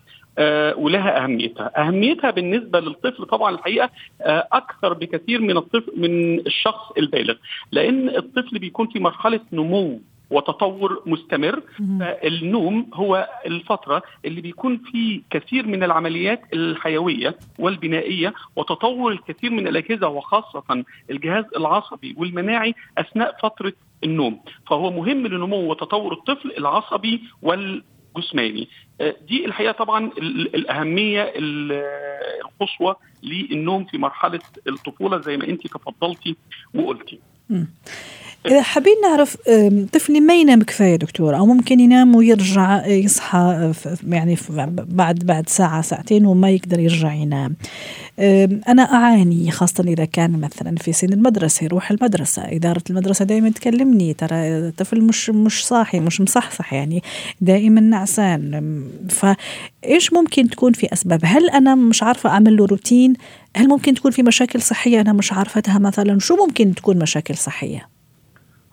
ولها 0.77 1.23
أهميتها، 1.23 1.87
أهميتها 1.87 2.31
بالنسبة 2.31 2.79
للطفل 2.79 3.25
طبعا 3.25 3.55
الحقيقة 3.55 3.89
آه 4.21 4.47
أكثر 4.51 4.93
بكثير 4.93 5.41
من 5.41 5.57
الطفل 5.57 5.91
من 5.97 6.39
الشخص 6.39 6.91
البالغ، 6.97 7.35
لأن 7.71 8.09
الطفل 8.09 8.59
بيكون 8.59 8.87
في 8.87 8.99
مرحلة 8.99 9.39
نمو 9.53 9.99
وتطور 10.29 11.03
مستمر. 11.05 11.61
فالنوم 11.99 12.89
هو 12.93 13.29
الفترة 13.45 14.01
اللي 14.25 14.41
بيكون 14.41 14.77
فيه 14.77 15.21
كثير 15.29 15.67
من 15.67 15.83
العمليات 15.83 16.41
الحيوية 16.53 17.35
والبنائية 17.59 18.33
وتطور 18.55 19.11
الكثير 19.11 19.51
من 19.51 19.67
الأجهزة 19.67 20.07
وخاصة 20.07 20.83
الجهاز 21.09 21.45
العصبي 21.57 22.15
والمناعي 22.17 22.75
أثناء 22.97 23.35
فترة 23.43 23.73
النوم. 24.03 24.39
فهو 24.67 24.91
مهم 24.91 25.27
لنمو 25.27 25.71
وتطور 25.71 26.13
الطفل 26.13 26.53
العصبي 26.57 27.21
والجسماني. 27.41 28.67
دي 29.01 29.45
الحقيقة 29.45 29.71
طبعا 29.71 30.11
الأهمية 30.55 31.33
القصوى 31.35 32.95
للنوم 33.23 33.85
في 33.85 33.97
مرحلة 33.97 34.39
الطفولة 34.67 35.21
زي 35.21 35.37
ما 35.37 35.47
أنت 35.47 35.67
تفضلتي 35.67 36.35
وقلتي. 36.73 37.19
إذا 38.45 38.61
حابين 38.61 38.93
نعرف 39.03 39.37
طفلي 39.93 40.19
ما 40.19 40.41
ينام 40.41 40.63
كفاية 40.63 40.95
دكتور؟ 40.95 41.37
أو 41.37 41.45
ممكن 41.45 41.79
ينام 41.79 42.15
ويرجع 42.15 42.87
يصحى 42.87 43.71
يعني 44.07 44.37
بعد 44.79 45.25
بعد 45.25 45.49
ساعة 45.49 45.81
ساعتين 45.81 46.25
وما 46.25 46.49
يقدر 46.49 46.79
يرجع 46.79 47.13
ينام. 47.13 47.55
أنا 48.67 48.81
أعاني 48.81 49.51
خاصة 49.51 49.83
إذا 49.87 50.05
كان 50.05 50.41
مثلا 50.41 50.75
في 50.75 50.93
سن 50.93 51.13
المدرسة 51.13 51.63
يروح 51.63 51.91
المدرسة 51.91 52.43
إدارة 52.45 52.83
المدرسة 52.89 53.25
دائما 53.25 53.49
تكلمني 53.49 54.13
ترى 54.13 54.35
الطفل 54.35 55.01
مش 55.01 55.29
مش 55.29 55.67
صاحي 55.67 55.99
مش 55.99 56.21
مصحصح 56.21 56.73
يعني 56.73 57.03
دائما 57.41 57.81
نعسان. 57.81 58.83
فإيش 59.09 60.13
ممكن 60.13 60.49
تكون 60.49 60.73
في 60.73 60.93
أسباب؟ 60.93 61.19
هل 61.23 61.49
أنا 61.49 61.75
مش 61.75 62.03
عارفة 62.03 62.29
أعمل 62.29 62.57
له 62.57 62.65
روتين؟ 62.65 63.13
هل 63.55 63.67
ممكن 63.67 63.93
تكون 63.93 64.11
في 64.11 64.23
مشاكل 64.23 64.61
صحية 64.61 65.01
أنا 65.01 65.13
مش 65.13 65.33
عارفتها 65.33 65.79
مثلا؟ 65.79 66.19
شو 66.19 66.35
ممكن 66.35 66.75
تكون 66.75 66.99
مشاكل 66.99 67.35
صحية؟ 67.35 67.89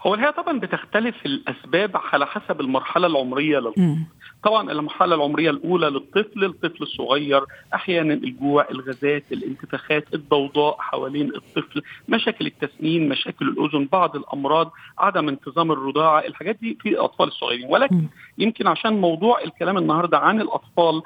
هو 0.01 0.15
الحقيقة 0.15 0.43
طبعا 0.43 0.61
بتختلف 0.61 1.15
الأسباب 1.27 1.91
على 2.13 2.27
حسب 2.27 2.61
المرحلة 2.61 3.07
العمرية 3.07 3.59
للطفل. 3.59 3.97
طبعا 4.43 4.73
المرحله 4.73 5.15
العمرية 5.15 5.51
الأولى 5.51 5.87
للطفل 5.91 6.45
الطفل 6.45 6.83
الصغير 6.83 7.45
أحيانا 7.75 8.15
الجوع 8.15 8.67
الغازات 8.71 9.25
الانتفاخات 9.33 10.15
الضوضاء 10.15 10.77
حوالين 10.79 11.35
الطفل 11.35 11.83
مشاكل 12.09 12.47
التسنين 12.47 13.09
مشاكل 13.09 13.49
الأذن 13.49 13.89
بعض 13.93 14.17
الأمراض 14.17 14.73
عدم 14.99 15.29
انتظام 15.29 15.73
الرضاعة 15.73 16.21
الحاجات 16.21 16.57
دي 16.61 16.79
في 16.83 16.89
الأطفال 16.89 17.29
الصغيرين 17.29 17.67
ولكن. 17.71 18.07
يمكن 18.39 18.67
عشان 18.67 19.01
موضوع 19.01 19.41
الكلام 19.45 19.79
النهارده 19.79 20.19
عن 20.19 20.41
الأطفال 20.41 21.03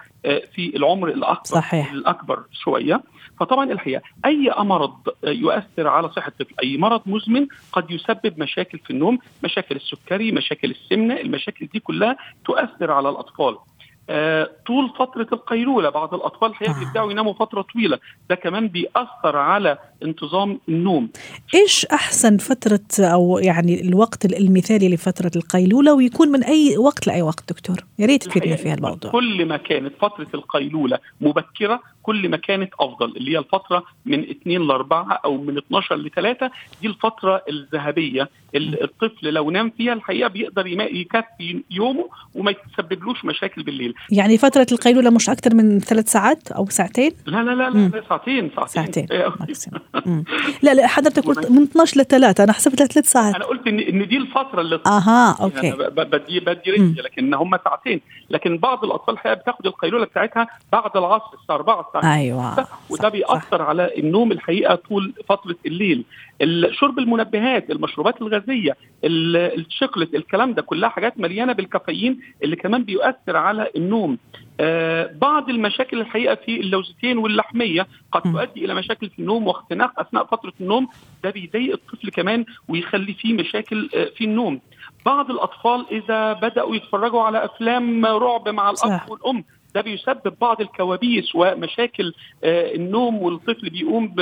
في 0.55 0.77
العمر 0.77 1.09
الأكبر 1.09 1.45
صحيح. 1.45 1.93
الأكبر 1.93 2.43
شوية 2.53 3.03
فطبعا 3.41 3.73
الحقيقة 3.73 4.03
أي 4.25 4.51
مرض 4.59 4.95
يؤثر 5.25 5.89
على 5.89 6.09
صحة 6.09 6.33
الطفل 6.41 6.55
أي 6.63 6.77
مرض 6.79 7.03
مزمن 7.07 7.47
قد 7.73 7.91
يسبب 7.91 8.35
مشاكل 8.41 8.79
في 8.79 8.91
النوم 8.91 9.19
مشاكل 9.45 9.77
السكري 9.77 10.33
مشاكل 10.33 10.71
السمنة 10.71 11.21
المشاكل 11.21 11.67
دي 11.67 11.81
كلها 11.81 12.17
تؤثر 12.45 12.91
على 12.91 13.09
الاطفال 13.21 13.59
طول 14.67 14.90
فترة 14.99 15.26
القيلولة 15.33 15.90
بعض 15.90 16.14
الأطفال 16.14 16.50
الحقيقة 16.50 16.76
آه. 16.76 16.79
بيبدأوا 16.79 17.11
يناموا 17.12 17.33
فترة 17.33 17.62
طويلة. 17.62 17.99
ده 18.31 18.35
كمان 18.35 18.69
بيأثر 18.69 19.37
على 19.37 19.79
انتظام 20.02 20.61
النوم. 20.69 21.09
إيش 21.55 21.87
أحسن 21.87 22.37
فترة 22.37 22.81
أو 23.00 23.38
يعني 23.38 23.88
الوقت 23.88 24.25
المثالي 24.25 24.95
لفترة 24.95 25.31
القيلولة 25.37 25.95
ويكون 25.95 26.29
من 26.29 26.45
أي 26.45 26.76
وقت 26.79 27.07
لأي 27.07 27.23
وقت 27.23 27.52
دكتور؟ 27.52 27.76
يا 27.99 28.07
ريت 28.07 28.25
تفيدنا 28.25 28.57
في 28.57 28.75
الموضوع. 28.75 29.11
كل 29.11 29.47
ما 29.47 29.57
كانت 29.57 29.93
فترة 30.00 30.29
القيلولة 30.35 30.99
مبكرة 31.21 31.81
كل 32.02 32.29
ما 32.29 32.37
كانت 32.37 32.71
أفضل 32.81 33.17
اللي 33.17 33.33
هي 33.33 33.38
الفترة 33.38 33.85
من 34.07 34.21
2 34.21 34.61
ل 34.67 34.71
4 34.71 35.21
أو 35.25 35.37
من 35.37 35.59
12 35.59 35.97
ل 35.97 36.11
3 36.11 36.50
دي 36.83 36.88
الفترة 36.88 37.43
الذهبية 37.49 38.29
الطفل 38.55 39.33
لو 39.33 39.50
نام 39.50 39.71
فيها 39.76 39.93
الحقيقة 39.93 40.29
بيقدر 40.29 40.67
يكفي 40.67 41.62
يومه 41.71 42.09
وما 42.35 42.50
يتسببلوش 42.50 43.25
مشاكل 43.25 43.62
بالليل. 43.62 43.95
يعني 44.11 44.38
فترة 44.38 44.66
القيلوله 44.73 45.11
مش 45.11 45.30
أكثر 45.30 45.54
من 45.54 45.80
ثلاث 45.80 46.09
ساعات 46.12 46.52
أو 46.52 46.66
ساعتين؟ 46.66 47.12
لا 47.26 47.42
لا 47.42 47.50
لا, 47.50 47.71
لا, 47.71 48.02
ساعتين 48.09 48.50
ساعتين, 48.57 49.07
ساعتين. 49.07 49.07
لا 50.62 50.75
لا 50.75 50.87
حضرتك 50.87 51.25
قلت 51.28 51.50
من 51.50 51.62
12 51.62 52.00
ل 52.00 52.04
3 52.04 52.45
أنا 52.45 52.52
حسبت 52.52 52.83
ثلاث 52.83 53.11
ساعات. 53.11 53.35
أنا 53.35 53.45
قلت 53.45 53.66
إن 53.66 53.78
إن 53.78 54.09
دي 54.09 54.16
الفترة 54.16 54.61
اللي 54.61 54.80
أها 54.87 55.37
okay. 55.40 55.67
يعني 55.66 55.90
بدي 55.90 56.40
بدي 56.40 56.71
رجلي 56.71 57.02
لكن 57.02 57.35
هم 57.35 57.59
ساعتين. 57.64 58.00
لكن 58.30 58.59
بعض 58.59 58.85
الأطفال 58.85 59.14
الحقيقة 59.14 59.35
بتاخد 59.35 59.66
القيلولة 59.66 60.04
بتاعتها 60.04 60.47
بعد 60.73 60.97
العصر 60.97 61.35
الساعة 61.42 61.57
4 61.57 61.87
الساعة 61.88 62.14
أيوه. 62.14 62.66
وده 62.90 63.09
بيأثر 63.09 63.62
على 63.62 63.90
النوم 63.99 64.33
الحقيقة 64.33 64.75
طول 64.75 65.14
فترة 65.28 65.57
الليل. 65.66 66.04
شرب 66.70 66.99
المنبهات 66.99 67.70
المشروبات 67.70 68.23
الغازية 68.23 68.76
الشوكليت 69.04 70.14
الكلام 70.14 70.52
ده 70.54 70.62
كلها 70.62 70.88
حاجات 70.88 71.20
مليانة 71.20 71.52
بالكافيين 71.52 72.20
اللي 72.42 72.56
كمان 72.56 72.85
بيؤثر 72.85 73.37
على 73.37 73.70
النوم. 73.76 74.18
آه 74.61 75.11
بعض 75.20 75.50
المشاكل 75.50 76.00
الحقيقة 76.00 76.35
في 76.35 76.61
اللوزتين 76.61 77.18
واللحمية 77.18 77.87
قد 78.12 78.23
تؤدي 78.23 78.64
إلى 78.64 78.75
مشاكل 78.75 79.11
في 79.11 79.18
النوم 79.18 79.47
واختناق 79.47 80.00
أثناء 80.00 80.25
فترة 80.25 80.52
النوم. 80.61 80.88
ده 81.25 81.30
بيضايق 81.30 81.73
الطفل 81.73 82.11
كمان 82.11 82.44
ويخلي 82.68 83.14
فيه 83.14 83.35
مشاكل 83.35 83.88
آه 83.94 84.04
في 84.16 84.25
النوم. 84.25 84.61
بعض 85.06 85.30
الأطفال 85.30 85.87
إذا 85.90 86.32
بدأوا 86.32 86.76
يتفرجوا 86.76 87.23
على 87.23 87.44
أفلام 87.44 88.06
رعب 88.06 88.49
مع 88.49 88.70
الأب 88.70 89.00
والأم 89.11 89.44
ده 89.75 89.81
بيسبب 89.81 90.35
بعض 90.41 90.61
الكوابيس 90.61 91.35
ومشاكل 91.35 92.15
آه 92.45 92.75
النوم 92.75 93.23
والطفل 93.23 93.71
بيقوم 93.71 94.15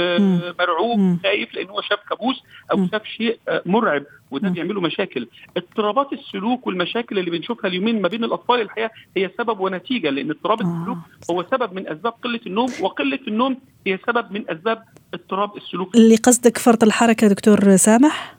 مرعوب 0.60 1.18
خايف 1.22 1.54
لأن 1.54 1.68
هو 1.68 1.80
شاف 1.80 1.98
كابوس 2.10 2.42
أو 2.72 2.86
شاف 2.92 3.04
شيء 3.04 3.38
آه 3.48 3.62
مرعب 3.66 4.02
وده 4.30 4.48
بيعمل 4.48 4.74
له 4.74 4.80
مشاكل. 4.80 5.28
اضطرابات 5.56 6.12
السلوك 6.12 6.66
والمشاكل 6.66 7.18
اللي 7.18 7.30
بنشوفها 7.30 7.68
اليومين 7.68 8.02
ما 8.02 8.08
بين 8.08 8.24
الأطفال 8.24 8.60
الحقيقة 8.60 8.90
هي 9.16 9.30
سبب 9.38 9.60
ونتيجة 9.60 10.10
لأن 10.10 10.30
اضطراب 10.30 10.60
السلوك 10.60 10.98
هو 11.30 11.44
سبب 11.50 11.72
من 11.72 11.88
أسباب 11.88 12.12
قلة 12.24 12.40
النوم 12.46 12.68
وقلة 12.80 13.18
النوم 13.28 13.56
هي 13.86 13.98
سبب 14.06 14.32
من 14.32 14.50
أسباب 14.50 14.84
اضطراب 15.14 15.56
السلوك. 15.56 15.94
اللي 15.96 16.16
قصدك 16.16 16.58
فرط 16.58 16.84
الحركة 16.84 17.28
دكتور 17.28 17.76
سامح؟ 17.76 18.37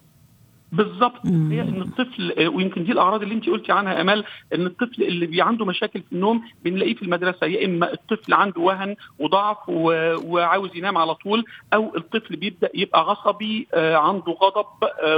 بالظبط 0.71 1.25
هي 1.25 1.61
إن 1.61 1.81
الطفل 1.81 2.47
ويمكن 2.47 2.83
دي 2.83 2.91
الأعراض 2.91 3.21
اللي 3.21 3.33
أنت 3.35 3.49
قلتي 3.49 3.71
عنها 3.71 4.01
امال 4.01 4.23
إن 4.55 4.65
الطفل 4.65 5.03
اللي 5.03 5.25
بي 5.25 5.41
عنده 5.41 5.65
مشاكل 5.65 6.01
في 6.01 6.11
النوم 6.13 6.41
بنلاقيه 6.65 6.95
في 6.95 7.01
المدرسة 7.01 7.47
يا 7.47 7.65
إما 7.65 7.93
الطفل 7.93 8.33
عنده 8.33 8.61
وهن 8.61 8.95
وضعف 9.19 9.57
وعاوز 9.69 10.75
ينام 10.75 10.97
على 10.97 11.15
طول 11.15 11.45
أو 11.73 11.95
الطفل 11.97 12.35
بيبدأ 12.35 12.69
يبقى 12.73 12.99
عصبي 13.09 13.67
عنده 13.75 14.31
غضب 14.31 14.65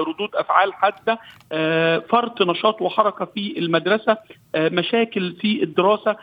ردود 0.08 0.36
أفعال 0.36 0.74
حادة 0.74 1.20
فرط 2.02 2.42
نشاط 2.42 2.82
وحركة 2.82 3.26
في 3.26 3.60
المدرسة 3.60 4.18
مشاكل 4.56 5.32
في 5.42 5.64
الدراسة 5.64 6.16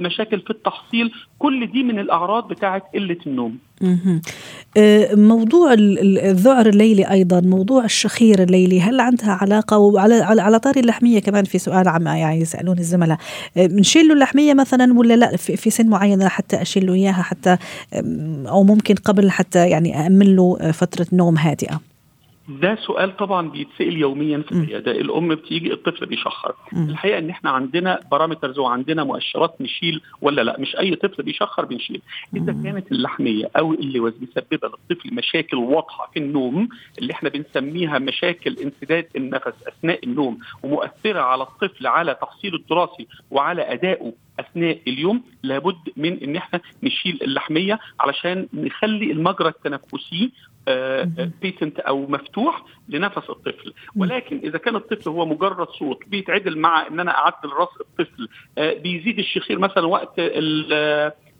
مشاكل 0.00 0.40
في 0.40 0.50
التحصيل 0.50 1.12
كل 1.38 1.66
دي 1.66 1.82
من 1.82 1.98
الأعراض 1.98 2.48
بتاعه 2.48 2.82
قلة 2.94 3.18
النوم. 3.26 3.58
موضوع 5.12 5.74
الذعر 5.78 6.68
الليلي 6.68 7.10
أيضا 7.10 7.40
موضوع 7.40 7.84
الشخير 7.84 8.42
الليلي 8.42 8.80
هل 8.80 9.00
عندها 9.00 9.30
علاقة؟ 9.30 9.78
وعلى 9.78 10.14
على 10.14 10.58
طاري 10.58 10.80
اللحمية 10.80 11.18
كمان 11.18 11.44
في 11.44 11.58
سؤال 11.58 11.88
عم 11.88 12.06
يعني 12.06 12.40
يسالون 12.40 12.78
الزملاء. 12.78 13.18
بنشيل 13.56 14.08
له 14.08 14.14
اللحمية 14.14 14.54
مثلا 14.54 14.98
ولا 14.98 15.14
لا؟ 15.14 15.36
في 15.36 15.70
سن 15.70 15.86
معين 15.86 16.28
حتى 16.28 16.62
أشيل 16.62 16.86
له 16.86 16.94
إياها 16.94 17.22
حتى 17.22 17.56
أو 18.48 18.64
ممكن 18.64 18.94
قبل 18.94 19.30
حتى 19.30 19.68
يعني 19.68 20.06
امن 20.06 20.36
له 20.36 20.72
فترة 20.72 21.06
نوم 21.12 21.38
هادئة. 21.38 21.87
ده 22.48 22.74
سؤال 22.86 23.16
طبعا 23.16 23.48
بيتسأل 23.50 23.96
يوميا 23.96 24.38
في 24.38 24.52
العياده 24.52 24.92
الأم 24.92 25.28
بتيجي 25.34 25.72
الطفل 25.72 26.06
بيشخر. 26.06 26.54
الحقيقة 26.72 27.18
إن 27.18 27.30
إحنا 27.30 27.50
عندنا 27.50 28.00
parameters 28.10 28.58
وعندنا 28.58 29.04
مؤشرات 29.04 29.60
نشيل 29.60 30.00
ولا 30.22 30.42
لأ؟ 30.42 30.60
مش 30.60 30.76
أي 30.76 30.94
طفل 30.96 31.22
بيشخر 31.22 31.64
بنشيل. 31.64 32.02
إذا 32.36 32.52
كانت 32.64 32.92
اللحمية 32.92 33.50
أو 33.58 33.72
اللوز 33.74 34.12
مسببة 34.22 34.68
للطفل 34.68 35.14
مشاكل 35.14 35.56
واضحة 35.56 36.10
في 36.14 36.18
النوم 36.20 36.68
اللي 36.98 37.12
إحنا 37.12 37.28
بنسميها 37.28 37.98
مشاكل 37.98 38.56
انسداد 38.58 39.06
النفس 39.16 39.52
أثناء 39.68 40.04
النوم 40.04 40.38
ومؤثرة 40.62 41.20
على 41.20 41.42
الطفل 41.42 41.86
على 41.86 42.14
تحصيله 42.14 42.56
الدراسي 42.56 43.06
وعلى 43.30 43.72
أدائه 43.72 44.12
أثناء 44.40 44.78
اليوم 44.88 45.22
لابد 45.42 45.76
من 45.96 46.22
إن 46.22 46.36
إحنا 46.36 46.60
نشيل 46.82 47.18
اللحمية 47.22 47.78
علشان 48.00 48.48
نخلي 48.54 49.12
المجرى 49.12 49.48
التنفسي 49.48 50.32
بيتنت 51.42 51.78
أو 51.80 52.06
مفتوح 52.06 52.64
لنفس 52.88 53.30
الطفل. 53.30 53.72
ولكن 53.96 54.40
إذا 54.44 54.58
كان 54.58 54.76
الطفل 54.76 55.10
هو 55.10 55.26
مجرد 55.26 55.68
صوت 55.68 55.98
بيتعدل 56.06 56.58
مع 56.58 56.86
إن 56.86 57.00
أنا 57.00 57.18
أعدل 57.18 57.48
رأس 57.58 57.68
الطفل 57.80 58.28
بيزيد 58.82 59.18
الشخير 59.18 59.58
مثلا 59.58 59.86
وقت 59.86 60.20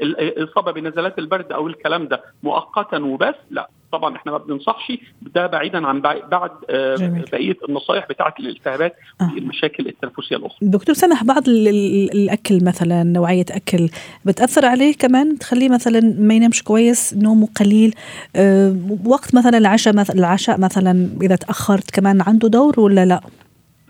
الإصابة 0.01 0.73
بنزلات 0.73 1.19
البرد 1.19 1.53
أو 1.53 1.67
الكلام 1.67 2.09
ده 2.09 2.23
مؤقتا 2.43 2.97
وبس 2.99 3.35
لا 3.51 3.71
طبعا 3.93 4.17
إحنا 4.17 4.33
ما 4.33 4.39
بننصحش 4.39 4.93
ده 5.35 5.47
بعيدا 5.47 5.87
عن 5.87 6.01
بعد 6.01 6.51
جميل. 6.99 7.25
بقية 7.33 7.57
النصائح 7.69 8.07
بتاعه 8.09 8.35
الالتهابات 8.41 8.97
آه. 9.21 9.31
المشاكل 9.39 9.87
التنفسية 9.89 10.37
الأخرى. 10.37 10.59
دكتور 10.69 10.95
سامح 10.95 11.25
بعض 11.25 11.49
الأكل 11.49 12.65
مثلا 12.65 13.03
نوعية 13.03 13.45
أكل 13.51 13.89
بتأثر 14.25 14.67
عليه 14.67 14.95
كمان 14.95 15.39
تخليه 15.39 15.69
مثلا 15.69 16.15
ما 16.19 16.35
ينامش 16.35 16.63
كويس 16.63 17.15
نومه 17.15 17.49
قليل 17.61 17.95
أه 18.37 18.77
وقت 19.07 19.35
مثلا 19.35 19.59
العشاء 19.59 19.95
مثلا 19.95 20.17
العشاء 20.17 20.61
مثلا 20.61 21.09
إذا 21.23 21.37
تأخرت 21.37 21.91
كمان 21.91 22.21
عنده 22.23 22.49
دور 22.49 22.81
ولا 22.81 23.05
لا؟ 23.05 23.21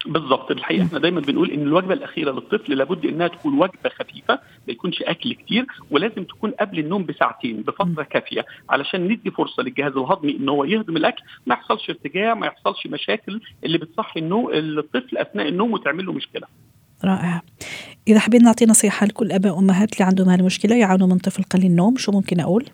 بالظبط 0.06 0.50
الحقيقة 0.50 0.84
إحنا 0.84 0.98
دايما 0.98 1.20
بنقول 1.20 1.50
إن 1.50 1.62
الوجبة 1.62 1.94
الأخيرة 1.94 2.32
للطفل 2.32 2.72
لابد 2.72 3.06
إنها 3.06 3.28
تكون 3.28 3.54
وجبة 3.54 3.90
خفيفة 3.98 4.34
ما 4.34 4.72
يكونش 4.72 5.02
أكل 5.02 5.32
كتير 5.32 5.66
ولازم 5.90 6.24
تكون 6.24 6.50
قبل 6.50 6.78
النوم 6.78 7.04
بساعتين 7.04 7.62
بفترة 7.62 8.02
كافية 8.02 8.46
علشان 8.70 9.08
ندي 9.08 9.30
فرصة 9.30 9.62
للجهاز 9.62 9.92
الهضمي 9.92 10.36
إن 10.36 10.48
هو 10.48 10.64
يهضم 10.64 10.96
الأكل 10.96 11.22
ما 11.46 11.54
يحصلش 11.54 11.90
ارتجاع 11.90 12.34
ما 12.34 12.46
يحصلش 12.46 12.86
مشاكل 12.86 13.40
اللي 13.64 13.78
بتصحي 13.78 14.20
النوم 14.20 14.48
الطفل 14.52 15.18
أثناء 15.18 15.48
النوم 15.48 15.72
وتعمل 15.72 16.06
له 16.06 16.12
مشكلة. 16.12 16.46
رائع. 17.04 17.42
إذا 18.08 18.18
حابين 18.18 18.42
نعطي 18.42 18.66
نصيحة 18.66 19.06
لكل 19.06 19.32
أباء 19.32 19.56
وأمهات 19.56 19.92
اللي 19.92 20.04
عندهم 20.04 20.28
هالمشكلة 20.28 20.76
يعانوا 20.76 21.06
من 21.06 21.18
طفل 21.18 21.42
قليل 21.42 21.72
نوم 21.72 21.96
شو 21.96 22.12
ممكن 22.12 22.40
أقول؟ 22.40 22.64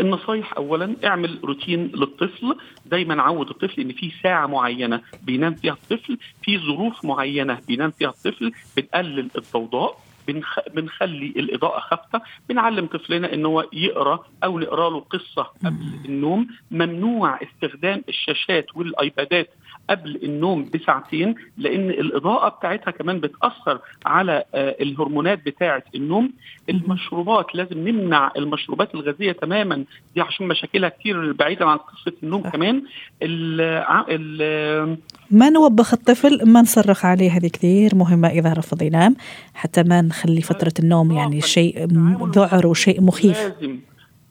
النصايح 0.00 0.56
اولا 0.56 0.96
اعمل 1.04 1.38
روتين 1.44 1.86
للطفل. 1.94 2.56
دايما 2.86 3.22
عود 3.22 3.48
الطفل 3.50 3.80
إن 3.80 3.92
في 3.92 4.12
ساعة 4.22 4.46
معينة 4.46 5.00
بينام 5.22 5.54
فيها 5.54 5.72
الطفل 5.72 6.18
في 6.42 6.58
ظروف 6.58 7.04
معينة 7.04 7.58
بينام 7.68 7.90
فيها 7.90 8.08
الطفل 8.08 8.52
بنقلل 8.76 9.30
الضوضاء 9.38 10.00
بنخ... 10.28 10.58
بنخلي 10.74 11.26
الإضاءة 11.26 11.80
خافتة. 11.80 12.20
بنعلم 12.48 12.86
طفلنا 12.86 13.34
إن 13.34 13.46
هو 13.46 13.66
يقرأ 13.72 14.24
أو 14.44 14.58
نقرأ 14.58 14.90
له 14.90 15.00
قصة 15.00 15.42
قبل 15.64 15.86
النوم. 16.04 16.48
ممنوع 16.70 17.38
استخدام 17.42 18.04
الشاشات 18.08 18.76
والآيبادات 18.76 19.48
قبل 19.90 20.20
النوم 20.22 20.70
بساعتين 20.74 21.34
لأن 21.58 21.90
الإضاءة 21.90 22.48
بتاعتها 22.48 22.90
كمان 22.90 23.20
بتأثر 23.20 23.78
على 24.06 24.44
الهرمونات 24.54 25.46
بتاعة 25.46 25.82
النوم. 25.94 26.32
المشروبات 26.70 27.54
لازم 27.54 27.88
نمنع 27.88 28.32
المشروبات 28.36 28.94
الغازية 28.94 29.32
تماما 29.32 29.84
دي 30.14 30.20
عشان 30.20 30.48
مشاكلها 30.48 30.88
كتير 30.88 31.32
بعيدا 31.32 31.64
عن 31.64 31.76
قصة 31.76 32.12
النوم 32.22 32.42
كمان. 32.42 32.82
ال 33.22 33.60
ال 34.08 34.98
ما 35.30 35.50
نوبخ 35.50 35.94
الطفل؟ 35.94 36.40
ما 36.46 36.60
نصرخ 36.60 37.04
عليه؟ 37.04 37.30
هذه 37.30 37.46
كثير 37.48 37.94
مهمة 37.94 38.28
إذا 38.28 38.52
رفض 38.52 38.82
ينام 38.82 39.16
حتى 39.54 39.82
ما 39.82 40.00
نخلي 40.02 40.40
فترة 40.40 40.72
النوم 40.78 41.12
يعني 41.12 41.40
شيء 41.40 41.86
ذعر 42.34 42.66
وشيء 42.66 43.00
مخيف. 43.00 43.38
لازم. 43.38 43.78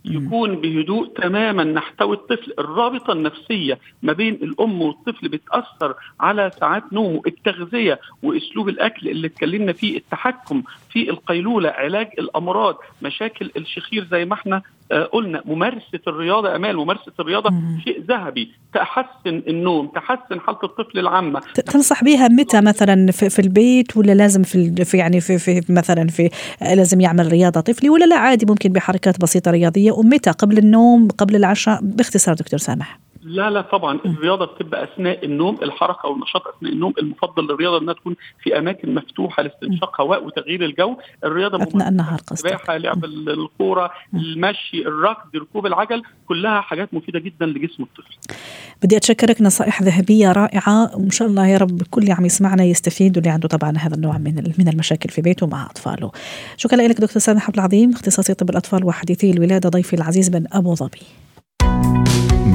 يكون 0.05 0.55
بهدوء 0.55 1.07
تماما 1.07 1.63
نحتوي 1.63 2.15
الطفل 2.15 2.53
الرابطة 2.59 3.13
النفسية 3.13 3.79
ما 4.03 4.13
بين 4.13 4.33
الأم 4.33 4.81
والطفل 4.81 5.29
بتأثر 5.29 5.95
على 6.19 6.51
ساعات 6.59 6.93
نومه 6.93 7.21
التغذية 7.27 7.99
وأسلوب 8.23 8.69
الأكل 8.69 9.09
اللي 9.09 9.27
اتكلمنا 9.27 9.73
فيه 9.73 9.97
التحكم 9.97 10.63
في 10.89 11.09
القيلولة 11.09 11.69
علاج 11.69 12.07
الأمراض 12.19 12.77
مشاكل 13.01 13.51
الشخير 13.57 14.07
زي 14.11 14.25
ما 14.25 14.33
إحنا 14.33 14.61
قلنا 14.91 15.41
ممارسة 15.45 15.99
الرياضة 16.07 16.55
أمال 16.55 16.77
ممارسة 16.77 17.11
الرياضة 17.19 17.49
مم. 17.49 17.81
شيء 17.83 18.03
ذهبي 18.03 18.51
تحسن 18.73 19.43
النوم 19.47 19.87
تحسن 19.87 20.39
حالة 20.39 20.59
الطفل 20.63 20.99
العامة. 20.99 21.39
تنصح 21.65 22.03
بها 22.03 22.27
متى 22.27 22.61
مثلا 22.61 23.11
في, 23.11 23.29
في 23.29 23.39
البيت 23.39 23.97
ولا 23.97 24.11
لازم 24.11 24.43
في, 24.43 24.85
في 24.85 24.97
يعني 24.97 25.21
في, 25.21 25.37
في 25.37 25.61
مثلا 25.69 26.07
في 26.07 26.29
لازم 26.61 27.01
يعمل 27.01 27.31
رياضة 27.31 27.61
طفلي 27.61 27.89
ولا 27.89 28.05
لا؟ 28.05 28.15
عادي 28.15 28.45
ممكن 28.45 28.69
بحركات 28.69 29.21
بسيطة 29.21 29.51
رياضية. 29.51 29.91
ومتى؟ 29.91 30.31
قبل 30.31 30.57
النوم 30.57 31.07
قبل 31.07 31.35
العشاء؟ 31.35 31.79
باختصار 31.81 32.35
دكتور 32.35 32.59
سامح. 32.59 32.99
لا 33.29 33.49
لا 33.49 33.61
طبعا 33.61 33.99
الرياضة 34.05 34.45
بتبقى 34.45 34.83
أثناء 34.83 35.25
النوم 35.25 35.57
الحركة 35.63 36.09
والنشاط 36.09 36.47
أثناء 36.47 36.71
النوم. 36.73 36.93
المفضل 36.99 37.43
للرياضة 37.43 37.77
إنها 37.83 37.93
تكون 37.93 38.15
في 38.43 38.59
أماكن 38.59 38.95
مفتوحة 38.95 39.43
لاستنشاق 39.43 40.01
هواء 40.01 40.25
وتغيير 40.25 40.65
الجو. 40.65 40.97
الرياضة 41.23 41.63
أثناء 41.63 41.89
النهار 41.89 42.19
السباحه 42.31 42.77
لعب 42.77 43.05
الكورة 43.05 43.91
المشي 44.13 44.81
الركض 44.87 45.35
ركوب 45.35 45.65
العجل 45.65 46.03
كلها 46.27 46.61
حاجات 46.61 46.93
مفيدة 46.93 47.19
جدا 47.19 47.45
لجسم 47.45 47.83
الطفل. 47.83 48.35
بدي 48.83 48.97
أتشكرك 48.97 49.41
نصائح 49.41 49.81
ذهبية 49.81 50.31
رائعة 50.31 50.97
وإن 50.97 51.09
شاء 51.09 51.27
الله 51.27 51.47
يا 51.47 51.57
رب 51.57 51.81
كل 51.91 52.11
عم 52.11 52.25
يسمعنا 52.25 52.63
يستفيد 52.63 53.17
واللي 53.17 53.29
عنده 53.29 53.47
طبعا 53.47 53.73
هذا 53.77 53.95
النوع 53.95 54.17
من 54.17 54.53
من 54.59 54.67
المشاكل 54.67 55.09
في 55.09 55.21
بيته 55.21 55.47
مع 55.47 55.65
أطفاله. 55.65 56.11
شكرا 56.57 56.77
لك 56.77 57.01
دكتور 57.01 57.21
سامح 57.21 57.47
عبد 57.47 57.55
العظيم 57.57 57.91
اختصاصي 57.91 58.33
طب 58.33 58.49
الأطفال 58.49 58.85
وحديثي 58.85 59.31
الولادة 59.31 59.69
ضيفي 59.69 59.95
العزيز 59.95 60.35
من 60.35 60.45
أبو 60.53 60.75
ظبي. 60.75 61.01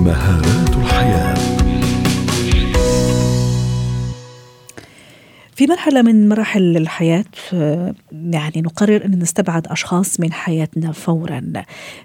مهارات 0.05 0.74
في 5.57 5.67
مرحلة 5.67 6.03
من 6.03 6.29
مراحل 6.29 6.77
الحياة 6.77 7.25
يعني 8.13 8.55
نقرر 8.57 9.05
أن 9.05 9.19
نستبعد 9.19 9.67
أشخاص 9.67 10.21
من 10.21 10.33
حياتنا 10.33 10.93
فورا. 10.93 11.43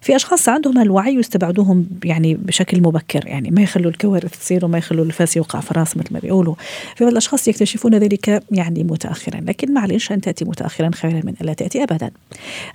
في 0.02 0.16
أشخاص 0.16 0.50
عندهم 0.50 0.82
الوعي 0.82 1.16
يستبعدوهم 1.16 1.86
يعني 2.04 2.34
بشكل 2.34 2.82
مبكر 2.82 3.28
يعني 3.28 3.52
ما 3.52 3.62
يخلوا 3.62 3.92
الكوارث 3.92 4.40
تصير 4.40 4.66
وما 4.66 4.78
يخلوا 4.78 5.06
الفاس 5.06 5.38
يوقع 5.38 5.60
في 5.60 5.74
راس 5.74 5.98
مثل 5.98 6.14
ما 6.14 6.20
بيقولوا. 6.20 6.56
في 6.96 7.04
بعض 7.04 7.12
الأشخاص 7.12 7.48
يكتشفون 7.48 7.96
ذلك 7.96 8.44
يعني 8.52 8.84
متأخرا 8.84 9.42
لكن 9.42 9.74
معلش 9.74 10.12
أن 10.12 10.22
تأتي 10.22 10.46
متأخرا 10.46 10.92
خيرا 10.94 11.22
من 11.24 11.34
ألا 11.42 11.54
تأتي 11.54 11.84
أبدا. 11.84 12.12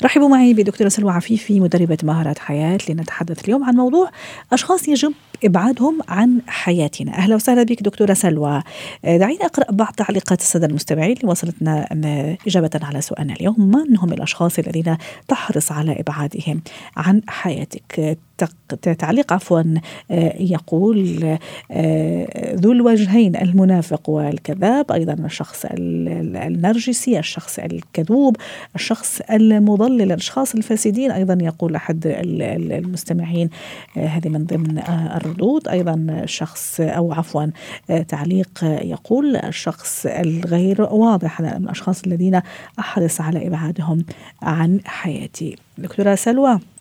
رحبوا 0.04 0.28
معي 0.28 0.54
بدكتورة 0.54 0.88
سلوى 0.88 1.12
عفيفي 1.12 1.60
مدربة 1.60 1.98
مهارات 2.02 2.38
حياة 2.38 2.78
لنتحدث 2.88 3.44
اليوم 3.44 3.64
عن 3.64 3.74
موضوع 3.74 4.10
أشخاص 4.52 4.88
يجب 4.88 5.12
إبعادهم 5.44 5.98
عن 6.08 6.40
حياتنا. 6.46 7.12
أهلا 7.14 7.34
وسهلا 7.34 7.62
بك 7.62 7.82
دكتورة 7.82 8.14
سلوى. 8.14 8.62
دعيني 9.04 9.44
أقرأ 9.44 9.72
بعض 9.72 9.92
تعليقات 9.96 10.40
السادة 10.64 10.70
المستمعين 10.70 11.16
وصلتنا 11.24 11.88
إجابة 12.46 12.70
على 12.83 13.00
سؤالنا 13.00 13.35
اليوم. 13.35 13.70
من 13.70 13.96
هم 13.98 14.12
الأشخاص 14.12 14.59
الذين 14.59 14.96
تحرص 15.29 15.72
على 15.72 16.00
إبعادهم 16.00 16.62
عن 16.96 17.22
حياتك؟ 17.29 18.18
تعليق 18.99 19.33
عفوا 19.33 19.62
آه، 20.11 20.35
يقول 20.40 21.25
آه، 21.70 22.55
ذو 22.55 22.73
الوجهين 22.73 23.37
المنافق 23.37 24.11
والكذاب 24.11 24.92
أيضا 24.92 25.12
الشخص 25.12 25.66
النرجسي 25.70 27.18
الشخص 27.18 27.59
الكذوب 27.59 28.37
الشخص 28.75 29.20
المضلل 29.31 30.03
الأشخاص 30.03 30.55
الفاسدين 30.55 31.11
أيضا 31.11 31.38
يقول 31.40 31.75
أحد 31.75 32.03
المستمعين 32.07 33.51
آه، 33.97 34.07
هذه 34.07 34.29
من 34.29 34.44
ضمن 34.44 34.79
الردود. 35.16 35.68
أيضا 35.68 36.23
شخص 36.25 36.81
أو 36.81 37.12
عفوا 37.12 37.47
تعليق 38.09 38.64
يقول 38.64 39.37
الشخص 39.37 40.07
الغير 40.07 40.83
واضح 40.83 41.40
من 41.40 41.49
الأشخاص 41.49 42.03
الذين 42.03 42.40
أحرص 42.79 43.20
على 43.20 43.47
إبعادهم 43.47 44.05
عن 44.42 44.81
حياتي. 44.85 45.57
دكتورة 45.79 46.14
سلوى. 46.14 46.73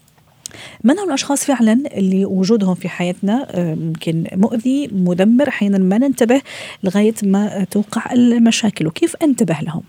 من 0.83 0.99
هم 0.99 1.07
الأشخاص 1.07 1.45
فعلا 1.45 1.83
اللي 1.97 2.25
وجودهم 2.25 2.75
في 2.75 2.89
حياتنا؟ 2.89 3.47
يمكن 3.57 4.23
مؤذي 4.35 4.89
مدمر 4.91 5.47
أحيانا 5.47 5.77
ما 5.77 5.97
ننتبه 5.97 6.41
لغاية 6.83 7.13
ما 7.23 7.63
توقع 7.71 8.13
المشاكل 8.13 8.87
وكيف 8.87 9.15
أنتبه 9.23 9.57
لهم؟ 9.61 9.83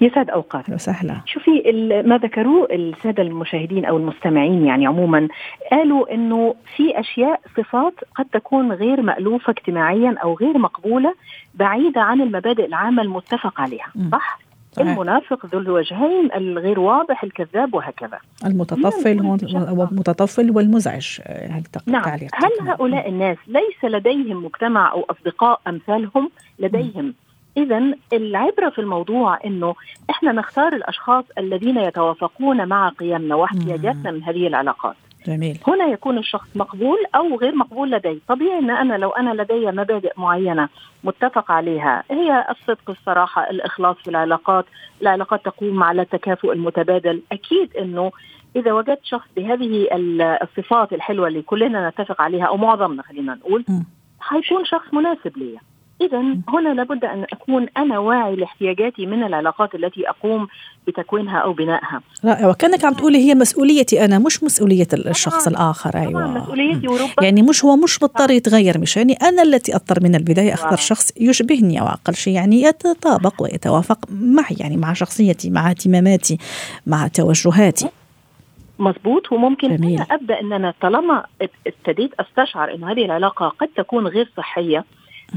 يسعد 0.00 0.30
أوقاتك. 0.30 0.68
وسهلا. 0.68 1.20
شوفي 1.26 1.50
ما 2.06 2.18
ذكروه 2.18 2.68
السادة 2.70 3.22
المشاهدين 3.22 3.84
أو 3.84 3.96
المستمعين 3.96 4.66
يعني 4.66 4.86
عموما 4.86 5.28
قالوا 5.70 6.14
إنه 6.14 6.54
في 6.76 7.00
أشياء 7.00 7.40
صفات 7.56 7.94
قد 8.14 8.26
تكون 8.32 8.72
غير 8.72 9.02
مألوفة 9.02 9.50
اجتماعيا 9.50 10.14
أو 10.22 10.34
غير 10.34 10.58
مقبولة 10.58 11.14
بعيدة 11.54 12.00
عن 12.00 12.20
المبادئ 12.20 12.66
العامة 12.66 13.02
المتفق 13.02 13.60
عليها 13.60 13.92
صح؟ 14.12 14.18
صحيح. 14.18 14.49
المنافق 14.78 15.46
ذو 15.46 15.58
الوجهين 15.58 16.32
الغير 16.34 16.80
واضح 16.80 17.24
الكذاب 17.24 17.74
وهكذا. 17.74 18.18
المتطفل 18.46 19.20
هو 19.20 19.84
المتطفل 19.84 20.50
والمزعج 20.50 21.20
نعم. 21.86 22.04
هل 22.34 22.68
هؤلاء 22.68 23.08
الناس 23.08 23.36
ليس 23.46 23.84
لديهم 23.84 24.44
مجتمع 24.44 24.92
أو 24.92 25.06
أصدقاء 25.10 25.60
أمثالهم؟ 25.66 26.30
لديهم. 26.58 27.14
اذا 27.56 27.94
العبرة 28.12 28.70
في 28.70 28.78
الموضوع 28.78 29.38
إنه 29.44 29.74
إحنا 30.10 30.32
نختار 30.32 30.72
الأشخاص 30.72 31.24
الذين 31.38 31.76
يتوافقون 31.76 32.68
مع 32.68 32.88
قيمنا 32.88 33.34
واحتياجاتنا 33.34 34.10
من 34.10 34.22
هذه 34.22 34.46
العلاقات. 34.46 34.96
جميل. 35.26 35.58
هنا 35.66 35.84
يكون 35.84 36.18
الشخص 36.18 36.48
مقبول 36.56 36.98
أو 37.14 37.36
غير 37.36 37.54
مقبول 37.54 37.90
لدي 37.90 38.20
طبيعي 38.28 38.58
إن 38.58 38.70
أنا 38.70 38.94
لو 38.94 39.10
أنا 39.10 39.42
لدي 39.42 39.66
مبادئ 39.66 40.12
معينة 40.16 40.68
متفق 41.04 41.50
عليها. 41.50 42.02
هي 42.10 42.46
الصدق 42.50 42.90
الصراحة 42.90 43.50
الإخلاص 43.50 43.96
في 43.96 44.10
العلاقات 44.10 44.64
العلاقات 45.02 45.44
تقوم 45.44 45.82
على 45.82 46.02
التكافؤ 46.02 46.52
المتبادل. 46.52 47.22
أكيد 47.32 47.76
إنه 47.76 48.12
إذا 48.56 48.72
وجدت 48.72 49.04
شخص 49.04 49.28
بهذه 49.36 49.88
الصفات 50.42 50.92
الحلوة 50.92 51.28
اللي 51.28 51.42
كلنا 51.42 51.88
نتفق 51.88 52.22
عليها 52.22 52.44
أو 52.44 52.56
معظمنا 52.56 53.02
خلينا 53.02 53.34
نقول 53.34 53.64
حيكون 54.20 54.64
شخص 54.64 54.94
مناسب 54.94 55.38
لي 55.38 55.58
إذا 56.00 56.18
هنا 56.48 56.74
لابد 56.74 57.04
أن 57.04 57.26
أكون 57.32 57.66
أنا 57.76 57.98
واعي 57.98 58.36
لاحتياجاتي 58.36 59.06
من 59.06 59.22
العلاقات 59.22 59.74
التي 59.74 60.08
أقوم 60.08 60.48
بتكوينها 60.86 61.38
أو 61.38 61.52
بنائها. 61.52 62.00
رائع. 62.24 62.48
وكأنك 62.48 62.84
عم 62.84 62.94
تقولي 62.94 63.18
هي 63.18 63.34
مسؤوليتي 63.34 64.04
أنا 64.04 64.18
مش 64.18 64.44
مسؤولية 64.44 64.86
الشخص 64.92 65.48
طبعا. 65.48 65.64
الآخر. 65.64 65.96
أيوة. 65.96 66.26
مسؤوليتي 66.26 66.88
وربما 66.88 67.14
يعني 67.22 67.42
مش 67.42 67.64
هو 67.64 67.76
مش 67.76 68.02
مضطر 68.02 68.30
يتغير 68.30 68.78
مش 68.78 68.96
يعني 68.96 69.12
أنا 69.12 69.42
التي 69.42 69.74
أضطر 69.74 70.02
من 70.02 70.14
البداية 70.14 70.54
أختار 70.54 70.76
شخص 70.76 71.12
يشبهني 71.20 71.80
أو 71.80 71.86
أقل 71.86 72.14
شيء 72.14 72.34
يعني 72.34 72.62
يتطابق 72.62 73.42
ويتوافق 73.42 73.98
معي 74.10 74.56
يعني 74.60 74.76
مع 74.76 74.92
شخصيتي 74.92 75.50
مع 75.50 75.70
اهتماماتي 75.70 76.38
مع 76.86 77.08
توجهاتي. 77.08 77.88
مظبوط. 78.78 79.32
وممكن 79.32 79.76
جميل. 79.76 79.94
أنا 79.94 80.06
أبدأ 80.10 80.40
ان 80.40 80.52
أنا 80.52 80.74
طالما 80.80 81.24
ابتديت 81.66 82.10
أستشعر 82.20 82.74
إنه 82.74 82.92
هذه 82.92 83.04
العلاقة 83.04 83.48
قد 83.48 83.68
تكون 83.76 84.06
غير 84.06 84.30
صحية 84.36 84.84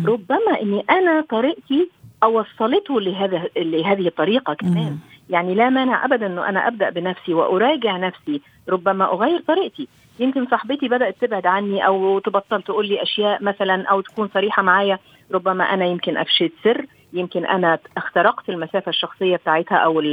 ربما 0.05 0.61
إني 0.61 0.85
أنا 0.89 1.21
طريقتي 1.29 1.89
اوصلته 2.23 3.01
لهذا 3.01 3.49
لهذه 3.57 4.07
الطريقة 4.07 4.53
كمان. 4.53 4.97
يعني 5.29 5.55
لا 5.55 5.69
مانع 5.69 6.05
ابدا 6.05 6.25
إنه 6.25 6.49
أنا 6.49 6.67
أبدأ 6.67 6.89
بنفسي 6.89 7.33
وأراجع 7.33 7.97
نفسي. 7.97 8.41
ربما 8.69 9.13
أغير 9.13 9.41
طريقتي. 9.47 9.87
يمكن 10.19 10.47
صاحبتي 10.47 10.87
بدأت 10.87 11.15
تبعد 11.21 11.47
عني 11.47 11.87
أو 11.87 12.19
تبطل 12.19 12.61
تقول 12.61 12.87
لي 12.87 13.03
أشياء 13.03 13.43
مثلا 13.43 13.87
أو 13.87 14.01
تكون 14.01 14.29
صريحة 14.33 14.63
معايا. 14.63 14.99
ربما 15.31 15.73
أنا 15.73 15.85
يمكن 15.85 16.17
أفشيت 16.17 16.53
سر. 16.63 16.85
يمكن 17.13 17.45
أنا 17.45 17.79
اخترقت 17.97 18.49
المسافة 18.49 18.89
الشخصية 18.89 19.35
بتاعتها 19.35 19.77
أو 19.77 20.03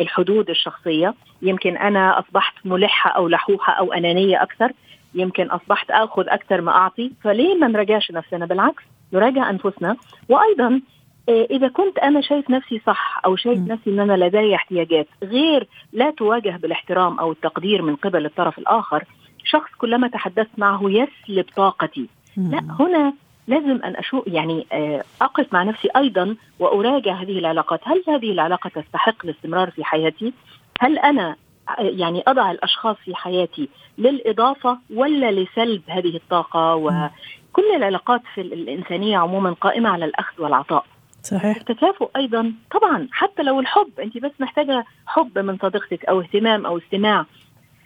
الحدود 0.00 0.50
الشخصية. 0.50 1.14
يمكن 1.42 1.76
أنا 1.76 2.18
أصبحت 2.18 2.54
ملحة 2.64 3.10
أو 3.10 3.28
لحوحة 3.28 3.72
أو 3.72 3.92
أنانية 3.92 4.42
أكثر. 4.42 4.72
يمكن 5.14 5.46
أصبحت 5.50 5.90
آخذ 5.90 6.28
أكثر 6.28 6.60
ما 6.60 6.72
أعطي. 6.72 7.12
فليه 7.24 7.54
ما 7.54 7.68
نراجعش 7.68 8.10
نفسنا؟ 8.10 8.46
بالعكس. 8.46 8.82
نراجع 9.12 9.50
أنفسنا. 9.50 9.96
وأيضا 10.28 10.80
آه، 11.28 11.46
إذا 11.50 11.68
كنت 11.68 11.98
أنا 11.98 12.20
شايف 12.20 12.50
نفسي 12.50 12.80
صح 12.86 13.20
أو 13.24 13.36
شايف 13.36 13.58
م. 13.58 13.66
نفسي 13.68 13.90
إن 13.90 14.00
أنا 14.00 14.24
لدي 14.24 14.54
احتياجات 14.54 15.06
غير 15.22 15.68
لا 15.92 16.10
تواجه 16.10 16.58
بالاحترام 16.62 17.18
أو 17.18 17.32
التقدير 17.32 17.82
من 17.82 17.96
قبل 17.96 18.26
الطرف 18.26 18.58
الآخر 18.58 19.04
شخص 19.44 19.70
كلما 19.78 20.08
تحدثت 20.08 20.58
معه 20.58 20.80
يسلب 20.84 21.44
طاقتي. 21.56 22.08
م. 22.36 22.50
لا 22.50 22.62
هنا 22.80 23.12
لازم 23.48 23.82
أن 23.84 23.96
أشوف 23.96 24.26
يعني 24.26 24.66
آه، 24.72 25.04
أقف 25.22 25.52
مع 25.52 25.62
نفسي 25.62 25.88
أيضا 25.96 26.36
وأراجع 26.58 27.14
هذه 27.14 27.38
العلاقات. 27.38 27.80
هل 27.84 28.02
هذه 28.08 28.32
العلاقة 28.32 28.70
تستحق 28.70 29.24
الاستمرار 29.24 29.70
في 29.70 29.84
حياتي؟ 29.84 30.32
هل 30.80 30.98
أنا 30.98 31.36
آه، 31.78 31.82
يعني 31.82 32.22
أضع 32.26 32.50
الأشخاص 32.50 32.96
في 33.04 33.14
حياتي 33.14 33.68
للإضافة 33.98 34.78
ولا 34.94 35.30
لسلب 35.30 35.82
هذه 35.86 36.16
الطاقة؟ 36.16 36.74
و 36.74 37.08
كل 37.56 37.76
العلاقات 37.76 38.20
في 38.34 38.40
الإنسانية 38.40 39.18
عموما 39.18 39.52
قائمة 39.52 39.88
على 39.88 40.04
الأخذ 40.04 40.42
والعطاء. 40.42 40.84
صحيح. 41.22 41.56
التكافؤ 41.56 42.10
أيضا 42.16 42.52
طبعا 42.70 43.08
حتى 43.12 43.42
لو 43.42 43.60
الحب 43.60 43.90
أنت 44.02 44.18
بس 44.18 44.30
محتاجة 44.40 44.84
حب 45.06 45.38
من 45.38 45.58
صديقتك 45.62 46.04
أو 46.04 46.20
اهتمام 46.20 46.66
أو 46.66 46.78
استماع. 46.78 47.26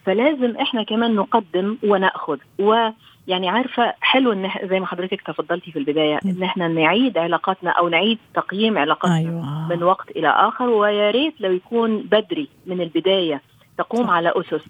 فلازم 0.06 0.56
إحنا 0.56 0.82
كمان 0.82 1.14
نقدم 1.14 1.76
ونأخذ. 1.84 2.38
ويعني 2.58 3.48
عارفة 3.48 3.94
حلو 4.00 4.32
إن 4.32 4.50
زي 4.64 4.80
ما 4.80 4.86
حضرتك 4.86 5.20
تفضلتي 5.20 5.72
في 5.72 5.78
البداية 5.78 6.18
إن 6.24 6.42
إحنا 6.42 6.68
نعيد 6.68 7.18
علاقاتنا 7.18 7.70
أو 7.70 7.88
نعيد 7.88 8.18
تقييم 8.34 8.78
علاقاتنا 8.78 9.16
أيوة. 9.18 9.68
من 9.68 9.82
وقت 9.82 10.10
إلى 10.10 10.28
آخر. 10.28 10.68
ويا 10.68 11.10
ريت 11.10 11.40
لو 11.40 11.52
يكون 11.52 11.98
بدري 11.98 12.48
من 12.66 12.80
البداية 12.80 13.42
تقوم 13.78 14.06
صح. 14.06 14.12
على 14.12 14.32
أسس. 14.36 14.64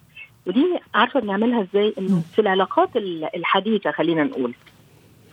ودي 0.46 0.66
عارفة 0.94 1.20
بنعملها 1.20 1.62
إزاي؟ 1.62 1.94
إنه 1.98 2.22
في 2.34 2.38
العلاقات 2.38 2.88
الحديثة 3.34 3.90
خلينا 3.90 4.24
نقول. 4.24 4.54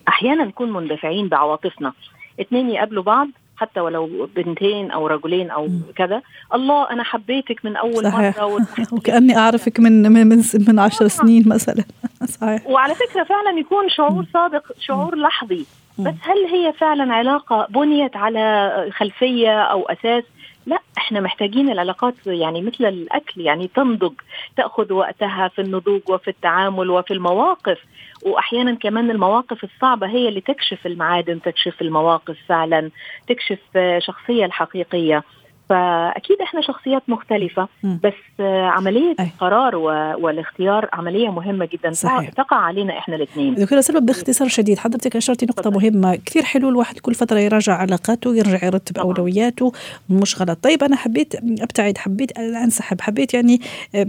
أحيانا 0.08 0.44
نكون 0.44 0.72
مندفعين 0.72 1.28
بعواطفنا. 1.28 1.94
اثنين 2.42 2.70
يقابلوا 2.70 3.04
بعض 3.04 3.28
حتى 3.58 3.80
ولو 3.80 4.30
بنتين 4.36 4.92
أو 4.92 5.08
رجلين 5.08 5.50
أو 5.50 5.70
كذا. 5.96 6.22
الله 6.54 6.90
أنا 6.90 7.04
حبيتك 7.04 7.66
من 7.66 7.76
أول 7.76 8.04
صحيح. 8.04 8.38
مرة 8.38 8.68
وكأني 8.94 9.38
أعرفك 9.38 9.80
من 9.80 10.12
من 10.12 10.44
من 10.68 10.80
عشر 10.80 11.06
آه. 11.06 11.08
سنين 11.08 11.44
مثلا. 11.48 11.84
صحيح. 12.40 12.68
وعلى 12.68 12.96
فكرة 12.96 13.24
فعلا 13.24 13.60
يكون 13.60 13.90
شعور 13.90 14.26
صادق 14.34 14.72
شعور 14.80 15.16
لحظي. 15.16 15.66
بس 16.00 16.14
هل 16.22 16.46
هي 16.52 16.74
فعلا 16.74 17.14
علاقة 17.14 17.68
بنيت 17.70 18.16
على 18.16 18.72
خلفية 18.98 19.62
أو 19.62 19.86
أساس؟ 19.86 20.24
لا 20.66 20.80
إحنا 20.98 21.20
محتاجين 21.20 21.70
العلاقات 21.70 22.14
يعني 22.26 22.62
مثل 22.62 22.86
الأكل 22.86 23.42
يعني 23.42 23.70
تنضج 23.76 24.14
تأخذ 24.58 24.94
وقتها 24.94 25.48
في 25.48 25.62
النضوج 25.62 26.02
وفي 26.10 26.28
التعامل 26.28 26.90
وفي 26.90 27.14
المواقف. 27.14 27.78
وأحيانا 28.26 28.76
كمان 28.76 29.12
المواقف 29.12 29.64
الصعبة 29.64 30.08
هي 30.08 30.28
اللي 30.30 30.42
تكشف 30.42 30.86
المعادن 30.86 31.42
تكشف 31.42 31.82
المواقف 31.82 32.38
فعلا 32.48 32.92
تكشف 33.28 33.60
الشخصيه 33.76 34.46
الحقيقية. 34.46 35.24
فأكيد 35.70 36.42
إحنا 36.42 36.62
شخصيات 36.62 37.04
مختلفة 37.08 37.68
بس 37.84 38.14
عملية 38.42 39.16
أي. 39.20 39.26
القرار 39.26 39.76
والاختيار 39.76 40.90
عملية 40.94 41.30
مهمة 41.30 41.70
جدا. 41.74 41.92
صحيح. 41.92 42.30
تقع 42.30 42.58
علينا 42.58 42.98
إحنا 42.98 43.16
الاثنين 43.16 43.56
دكتورة 43.56 43.82
سلمى 43.82 44.00
باختصار 44.00 44.48
شديد 44.48 44.80
حضرتك 44.80 45.16
أشرتي 45.16 45.46
نقطة 45.46 45.70
مهمة. 45.70 46.16
كثير 46.26 46.44
حلو 46.44 46.70
الواحد 46.70 47.00
كل 47.00 47.14
فترة 47.16 47.40
يراجع 47.40 47.74
علاقاته 47.74 48.36
يرجع 48.36 48.66
يرتب 48.66 48.96
طبعا. 48.96 49.06
أولوياته 49.06 49.72
مش 50.10 50.42
غلط. 50.42 50.60
طيب 50.64 50.84
أنا 50.84 50.96
حبيت 50.96 51.36
أبتعد 51.62 51.98
حبيت 51.98 52.38
أنسحب 52.38 53.02
حبيت 53.02 53.34
يعني 53.34 53.62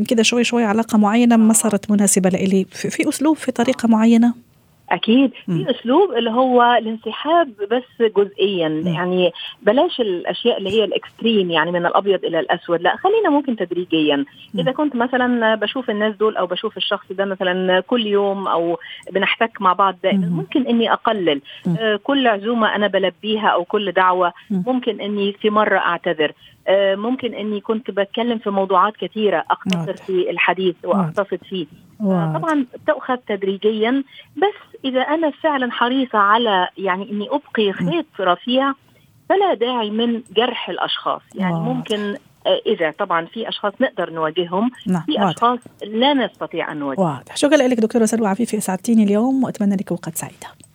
كده 0.08 0.22
شوي 0.22 0.44
شوي 0.44 0.64
علاقة 0.64 0.98
معينة 0.98 1.36
ما 1.36 1.52
صارت 1.52 1.90
مناسبة 1.90 2.30
لإلي. 2.30 2.66
في 2.70 3.08
أسلوب 3.08 3.36
في 3.36 3.52
طريقة 3.52 3.88
معينة؟ 3.88 4.47
أكيد 4.90 5.30
في 5.46 5.70
أسلوب 5.70 6.12
اللي 6.12 6.30
هو 6.30 6.62
الانسحاب 6.78 7.48
بس 7.70 8.12
جزئيا 8.16 8.68
م. 8.68 8.86
يعني 8.86 9.32
بلاش 9.62 10.00
الأشياء 10.00 10.58
اللي 10.58 10.70
هي 10.70 10.84
الإكستريم 10.84 11.50
يعني 11.50 11.70
من 11.70 11.86
الأبيض 11.86 12.24
إلى 12.24 12.40
الأسود 12.40 12.82
لا 12.82 12.96
خلينا 12.96 13.30
ممكن 13.30 13.56
تدريجيا 13.56 14.16
م. 14.16 14.24
إذا 14.58 14.72
كنت 14.72 14.96
مثلا 14.96 15.54
بشوف 15.54 15.90
الناس 15.90 16.16
دول 16.16 16.36
أو 16.36 16.46
بشوف 16.46 16.76
الشخص 16.76 17.06
ده 17.10 17.24
مثلا 17.24 17.80
كل 17.80 18.06
يوم 18.06 18.48
أو 18.48 18.78
بنحتك 19.12 19.62
مع 19.62 19.72
بعض 19.72 19.96
دائما 20.02 20.26
ممكن 20.26 20.66
إني 20.66 20.92
أقلل. 20.92 21.40
آه 21.80 21.96
كل 21.96 22.26
عزومة 22.26 22.74
أنا 22.74 22.86
بلبيها 22.86 23.48
أو 23.48 23.64
كل 23.64 23.92
دعوة. 23.92 24.32
ممكن 24.50 25.00
إني 25.00 25.32
في 25.32 25.50
مرة 25.50 25.78
أعتذر 25.78 26.32
ممكن 26.96 27.34
إني 27.34 27.60
كنت 27.60 27.90
بتكلم 27.90 28.38
في 28.38 28.50
موضوعات 28.50 28.96
كثيرة 28.96 29.44
أقتصر 29.50 29.96
في 29.96 30.30
الحديث 30.30 30.74
وأقتصد 30.84 31.38
فيه. 31.48 31.66
طبعا 32.34 32.66
تؤخذ 32.86 33.16
تدريجيا 33.16 34.04
بس 34.36 34.80
إذا 34.84 35.00
أنا 35.00 35.30
فعلا 35.30 35.72
حريصة 35.72 36.18
على 36.18 36.68
يعني 36.78 37.10
إني 37.10 37.28
أبقي 37.28 37.72
خيط 37.72 38.06
رفيع 38.20 38.72
فلا 39.28 39.54
داعي 39.54 39.90
من 39.90 40.22
جرح 40.36 40.68
الأشخاص. 40.68 41.22
يعني 41.34 41.54
واضح. 41.54 41.66
ممكن 41.66 42.16
آه، 42.46 42.60
إذا 42.66 42.90
طبعا 42.90 43.26
في 43.26 43.48
أشخاص 43.48 43.72
نقدر 43.80 44.10
نواجههم 44.10 44.70
نعم. 44.86 45.02
في 45.02 45.12
واضح. 45.12 45.28
أشخاص 45.28 45.58
لا 45.82 46.14
نستطيع 46.14 46.72
أن 46.72 46.76
نواجههم. 46.76 47.06
واضح. 47.06 47.36
شكرا 47.36 47.56
لك 47.56 47.80
دكتورة 47.80 48.04
سلوى 48.04 48.28
عفيفي 48.28 48.58
أسعدتيني 48.58 49.04
اليوم 49.04 49.44
وأتمنى 49.44 49.76
لك 49.76 49.90
اوقات 49.90 50.16
سعيده 50.16 50.67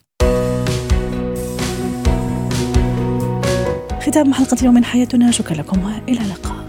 ختام 4.06 4.34
حلقة 4.34 4.58
اليوم 4.60 4.74
من 4.74 4.86
حياتنا. 4.86 5.32
شكرا 5.32 5.56
لكم 5.56 5.84
وإلى 5.84 6.22
اللقاء. 6.22 6.63